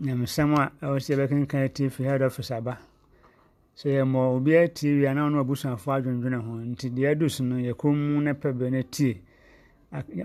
[0.00, 2.78] nyamesɛm a ɛwɔ sɛ yɛbɛkenkan ti fi head office aba.
[3.76, 6.52] Sɛ yɛmmɔ obiara tie wie a na ɔno abusuafoɔ adwendwene ho.
[6.72, 9.20] Nti deɛ ɛdu so no yɛkɔ mu na pɛ bɛ tie.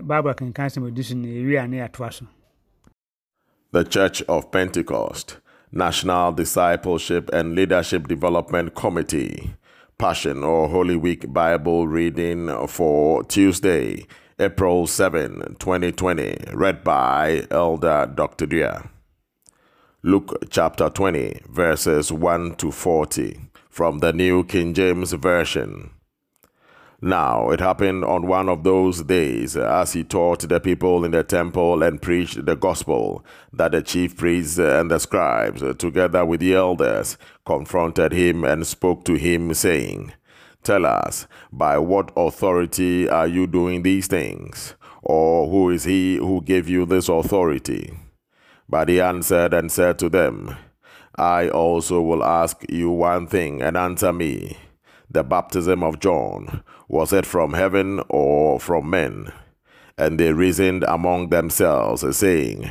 [0.02, 2.26] Bible akenkan sɛm ɔdi so no yɛwie a ne yɛatoa so.
[3.72, 5.38] The Church of Pentecost,
[5.72, 9.54] National Discipleship and Leadership Development Committee,
[9.98, 14.06] Passion or Holy Week Bible reading for Tuesday,
[14.38, 18.46] April 7, 2020, read by Elder Dr.
[18.46, 18.90] Dia.
[20.02, 23.40] Luke chapter 20, verses 1 to 40,
[23.70, 25.90] from the New King James Version.
[27.04, 31.22] Now it happened on one of those days, as he taught the people in the
[31.22, 36.54] temple and preached the gospel, that the chief priests and the scribes, together with the
[36.54, 40.14] elders, confronted him and spoke to him, saying,
[40.62, 44.74] Tell us, by what authority are you doing these things?
[45.02, 47.92] Or who is he who gave you this authority?
[48.66, 50.56] But he answered and said to them,
[51.16, 54.56] I also will ask you one thing, and answer me.
[55.10, 56.64] The baptism of John,
[56.94, 59.32] was it from heaven or from men?
[59.98, 62.70] And they reasoned among themselves, saying,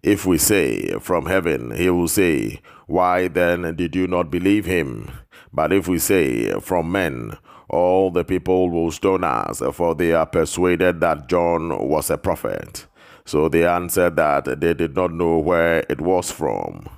[0.00, 5.10] If we say, From heaven, he will say, Why then did you not believe him?
[5.52, 7.36] But if we say, From men,
[7.68, 12.86] all the people will stone us, for they are persuaded that John was a prophet.
[13.24, 16.88] So they answered that they did not know where it was from.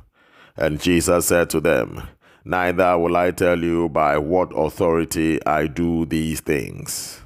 [0.58, 2.02] And Jesus said to them,
[2.48, 7.22] Neither will I tell you by what authority I do these things.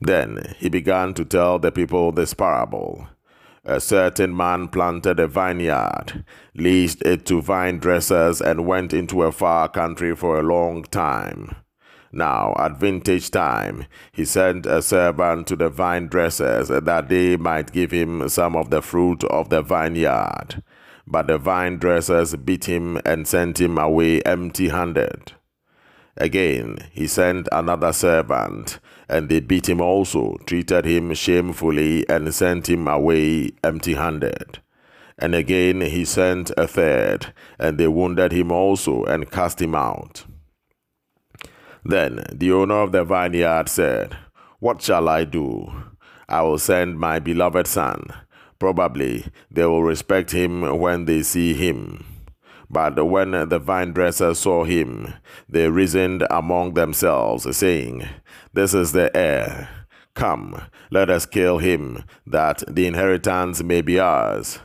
[0.00, 3.08] Then he began to tell the people this parable.
[3.64, 6.24] A certain man planted a vineyard,
[6.54, 11.56] leased it to vine dressers, and went into a far country for a long time.
[12.12, 17.72] Now, at vintage time, he sent a servant to the vine dressers that they might
[17.72, 20.62] give him some of the fruit of the vineyard.
[21.06, 25.32] But the vine dressers beat him and sent him away empty handed.
[26.16, 32.68] Again, he sent another servant, and they beat him also, treated him shamefully, and sent
[32.68, 34.60] him away empty handed.
[35.18, 40.26] And again, he sent a third, and they wounded him also, and cast him out.
[41.84, 44.16] Then the owner of the vineyard said,
[44.58, 45.72] What shall I do?
[46.28, 48.04] I will send my beloved son.
[48.62, 52.04] Probably they will respect him when they see him.
[52.70, 55.14] But when the vine dressers saw him,
[55.48, 58.08] they reasoned among themselves, saying,
[58.52, 59.68] This is the heir.
[60.14, 60.62] Come,
[60.92, 64.60] let us kill him, that the inheritance may be ours.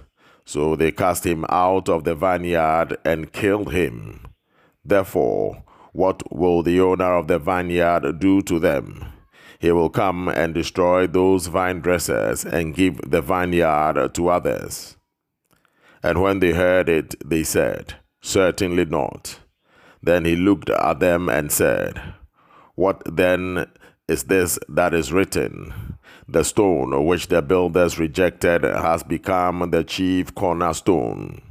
[0.45, 4.28] So they cast him out of the vineyard and killed him.
[4.86, 9.16] Therefore, what will the owner of the vineyard do to them?
[9.60, 14.98] He will come and destroy those vine dressers and give the vineyard to others.
[16.04, 19.40] And when they heard it, they said, Certainly not.
[20.02, 22.14] Then he looked at them and said,
[22.76, 23.68] What then
[24.08, 25.98] is this that is written?
[26.28, 31.42] The stone which the builders rejected has become the chief cornerstone.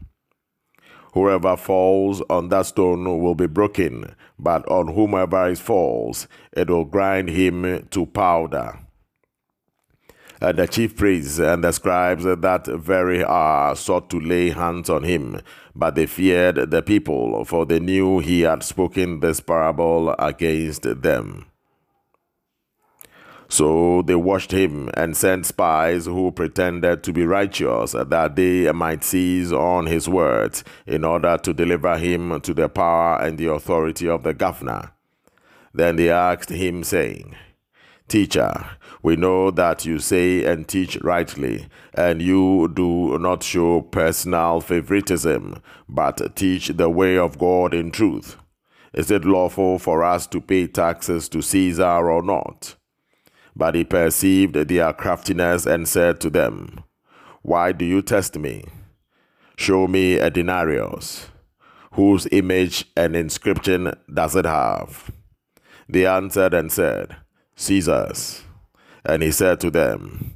[1.15, 6.85] Whoever falls on that stone will be broken, but on whomever it falls, it will
[6.85, 8.79] grind him to powder.
[10.41, 15.41] The chief priests and the scribes that very hour sought to lay hands on him,
[15.75, 21.47] but they feared the people, for they knew he had spoken this parable against them.
[23.49, 29.05] So they watched him and sent spies who pretended to be righteous that they might
[29.05, 34.09] seize on his words in order to deliver him to the power and the authority
[34.09, 34.93] of the governor.
[35.73, 37.37] Then they asked him, saying,
[38.09, 38.65] Teacher,
[39.03, 45.61] we know that you say and teach rightly, and you do not show personal favoritism,
[45.89, 48.37] but teach the way of God in truth.
[48.95, 52.77] Is it lawful for us to pay taxes to Caesar or not?
[53.57, 56.85] But he perceived their craftiness and said to them,
[57.41, 58.65] Why do you test me?
[59.57, 61.29] Show me a denarius.
[61.93, 65.11] Whose image and inscription does it have?
[65.89, 67.17] They answered and said,
[67.55, 68.43] Caesar's.
[69.03, 70.35] And he said to them,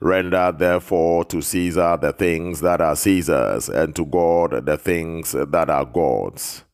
[0.00, 5.68] Render therefore to Caesar the things that are Caesar's, and to God the things that
[5.68, 6.64] are God's.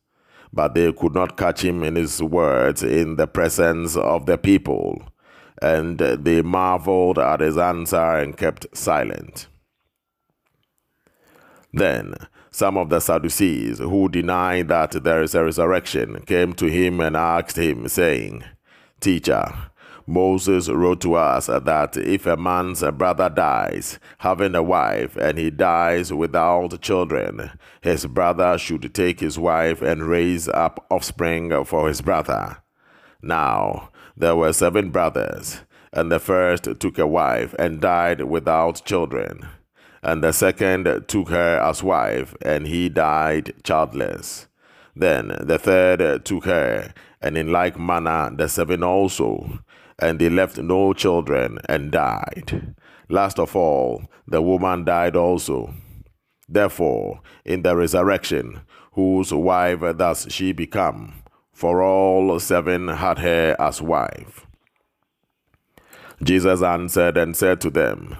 [0.53, 5.03] But they could not catch him in his words in the presence of the people,
[5.61, 9.47] and they marveled at his answer and kept silent.
[11.73, 12.15] Then
[12.51, 17.15] some of the Sadducees, who deny that there is a resurrection, came to him and
[17.15, 18.43] asked him, saying,
[18.99, 19.53] Teacher,
[20.07, 25.51] Moses wrote to us that if a man's brother dies, having a wife, and he
[25.51, 32.01] dies without children, his brother should take his wife and raise up offspring for his
[32.01, 32.57] brother.
[33.21, 39.47] Now, there were seven brothers, and the first took a wife and died without children
[40.01, 44.47] and the second took her as wife, and he died childless.
[44.95, 49.59] Then the third took her, and in like manner the seven also,
[49.97, 52.75] and they left no children and died.
[53.09, 55.73] Last of all, the woman died also.
[56.47, 58.61] Therefore, in the resurrection,
[58.93, 61.18] whose wife does she become?
[61.59, 64.47] For all seven had her as wife.
[66.23, 68.15] Jesus answered and said to them,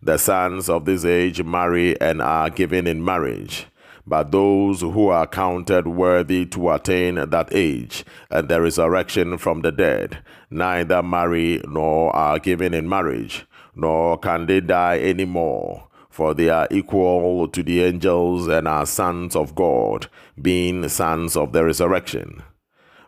[0.00, 3.66] the sons of this age marry and are given in marriage.
[4.06, 9.72] But those who are counted worthy to attain that age and the resurrection from the
[9.72, 13.44] dead neither marry nor are given in marriage,
[13.76, 18.86] nor can they die any more, for they are equal to the angels and are
[18.86, 20.06] sons of God,
[20.40, 22.42] being sons of the resurrection.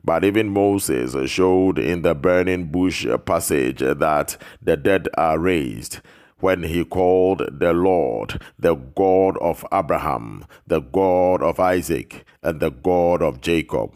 [0.04, 6.00] But even Moses showed in the burning bush passage that the dead are raised
[6.40, 12.70] when he called the Lord the God of Abraham, the God of Isaac, and the
[12.70, 13.92] God of Jacob.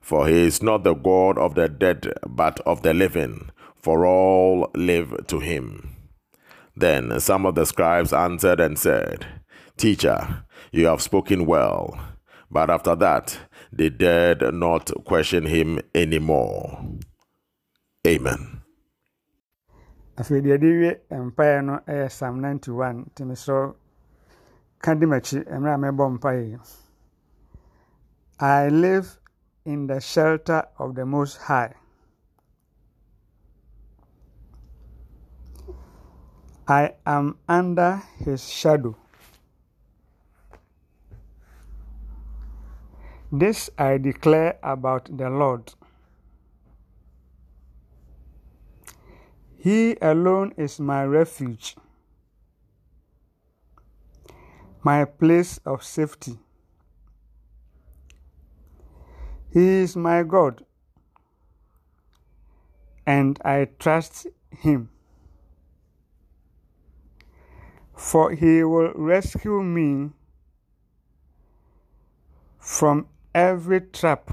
[0.00, 4.70] For he is not the God of the dead, but of the living, for all
[4.74, 5.96] live to him.
[6.76, 9.26] Then some of the scribes answered and said,
[9.78, 11.98] Teacher, you have spoken well.
[12.50, 13.38] But after that,
[13.72, 16.84] they dared not question him any more.
[18.06, 18.62] Amen.
[20.18, 23.74] no psalm 91 nti mesrɛ
[24.82, 26.58] ka di m'akyi mmerɛ a mɛbɔ mpaeɛ
[28.40, 29.18] I live
[29.64, 31.74] in the shelter of the Most High.
[36.66, 38.96] I am under his shadow.
[43.32, 45.72] This I declare about the Lord.
[49.56, 51.76] He alone is my refuge,
[54.82, 56.40] my place of safety.
[59.52, 60.64] He is my God,
[63.06, 64.90] and I trust Him.
[67.94, 70.10] For He will rescue me
[72.58, 74.30] from every trap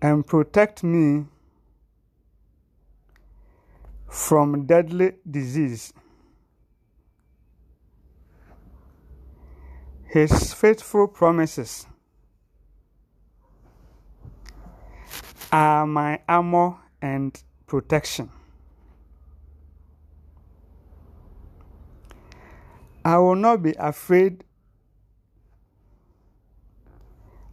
[0.00, 1.26] and protect me
[4.08, 5.92] from deadly disease.
[10.04, 11.86] His faithful promises
[15.50, 18.30] are my armor and protection.
[23.04, 24.44] I will not be afraid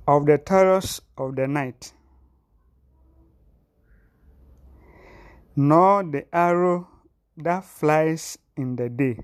[0.09, 1.93] of the terrors of the night
[5.55, 6.87] nor the arrow
[7.37, 9.19] that flies in the day.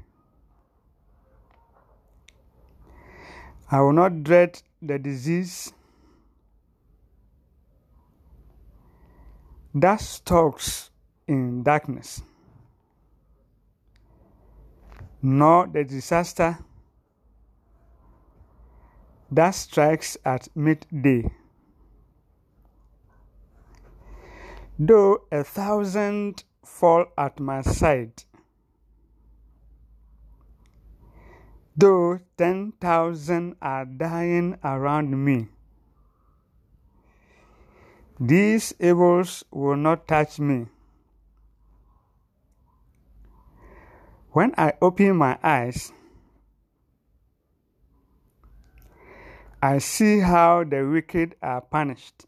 [3.72, 5.74] I will not dread the disease
[9.74, 10.92] that stalks
[11.28, 12.22] in darkness,
[15.22, 16.60] nor the disaster
[19.36, 21.30] that strikes at midday.
[24.80, 28.24] Though a thousand fall at my side,
[31.76, 35.48] though ten thousand are dying around me,
[38.20, 40.68] these evils will not touch me.
[44.32, 45.92] When I open my eyes,
[49.66, 52.28] I see how the wicked are punished.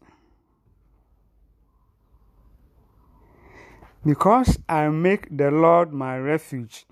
[4.04, 6.84] Because I make the Lord my refuge.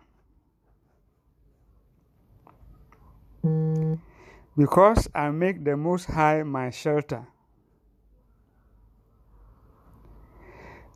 [4.57, 7.27] Because I make the Most High my shelter.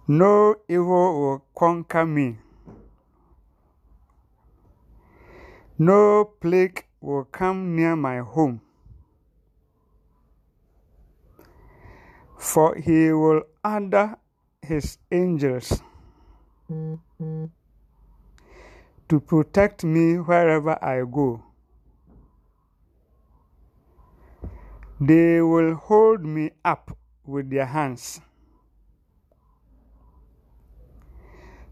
[0.07, 2.39] No evil will conquer me.
[5.77, 8.61] No plague will come near my home.
[12.41, 14.17] For he will order
[14.63, 15.83] his angels
[19.09, 21.45] to protect me wherever I go.
[24.99, 26.97] They will hold me up
[27.27, 28.23] with their hands.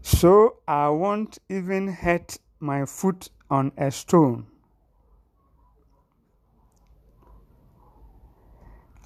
[0.03, 4.45] So I won't even hurt my foot on a stone.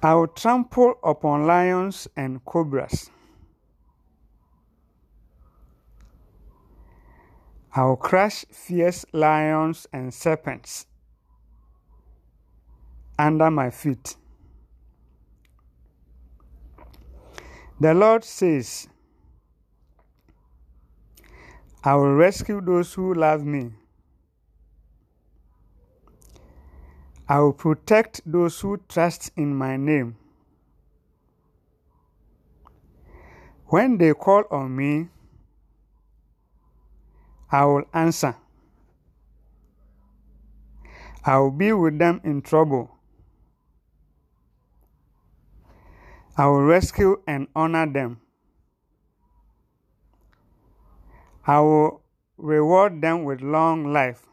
[0.04, 3.08] I will trample upon lions and cobras.
[7.74, 10.84] I will crush fierce lions and serpents
[13.18, 14.16] under my feet.
[17.80, 18.86] The Lord says,
[21.82, 23.72] I will rescue those who love me.
[27.26, 30.16] I will protect those who trust in my name.
[33.66, 35.08] When they call on me,
[37.50, 38.36] I will answer.
[41.24, 42.90] I will be with them in trouble.
[46.36, 48.20] I will rescue and honor them.
[51.46, 52.02] I will
[52.36, 54.26] reward them with long life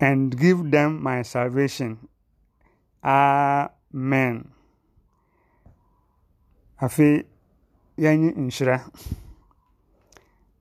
[0.00, 1.98] and give them my salvation.
[3.04, 4.52] Amen.
[6.80, 7.24] Afei,
[7.98, 8.80] yɛnyi nhyira.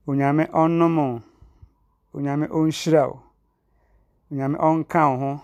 [0.07, 1.21] Onyame ɔnnom wo.
[2.13, 3.19] Onyame ɔnhyira wo.
[4.31, 5.41] Onyame ɔnka wo ho.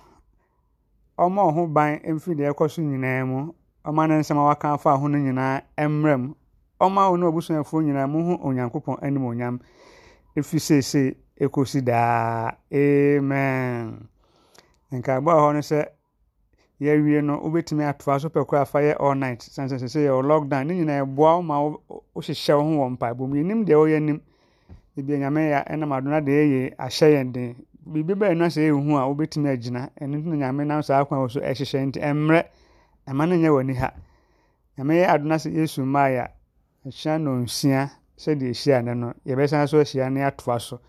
[1.18, 3.54] Ɔmma wo ban mfiri deɛ ɛkɔ so nyinaa mu.
[3.86, 6.34] Ɔmma ne nsɛm a waka afa ho no nyinaa mmra mu.
[6.80, 9.60] Ɔmma wo ne w'abusuafoɔ nyinaa mohu Onyankopɔn animuonyam
[10.38, 12.52] ɛfiri seesei ɛkɔsi daa.
[12.74, 14.08] Amen.
[14.92, 15.86] Nkaebɔ a hɔ no sɛ
[16.82, 19.42] yɛawie no wobɛtumi atoa so pɛ koraa fa yɛ all night.
[19.42, 20.68] Sane sɛ yɛwɔ lockdown.
[20.68, 21.82] Ne nyinaa ɛboa wo ma wo-
[22.16, 23.36] wohyehyɛ wo ho wɔ mpaebɔ mu.
[23.36, 24.22] Yɛnim deɛ wɔyɛ nim
[24.98, 27.56] ebi nyame yɛ ɛnam ado na deɛ ɛyɛ ahyɛ yɛn den.
[27.88, 29.90] Biribi bɛyɛ no sɛ ɛhu a wobɛtumi agyina.
[30.02, 32.46] Ɛno nti na nyame nam saa kwan wɔ so ɛhyehyɛ nti ɛmmerɛ.
[33.08, 33.94] Ɛma no nyɛ w'ani ha.
[34.78, 36.30] Nyame yɛ ado na sɛ yesu mmaeɛ a
[36.88, 39.14] ahyia nonsia sɛdeɛ ɛhyia ne no.
[39.26, 40.80] Yɛbɛsan so ahyia ne atoa so.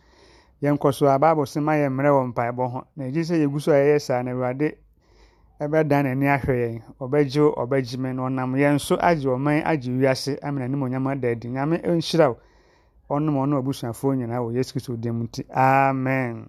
[0.63, 2.85] Yɛnkɔ so a bible sɛ ma yɛ mmerɛ wɔ mpaebɔ ho.
[2.97, 4.77] Na ɛgye sɛ yɛgu so a yɛyɛ saa na awurade
[5.61, 6.83] ɛbɛdan n'ani ahwɛ yɛn.
[7.01, 11.49] Ɔbɛgye ɔbɛgye me na ɔnam yɛn so agye ɔman agye wiase ama n'animonyam ada adi.
[11.49, 12.37] Nyame nhyira
[13.11, 16.49] ɔnom ɔne abusuafoɔ nyinaa wɔ yesu kristo din mu amen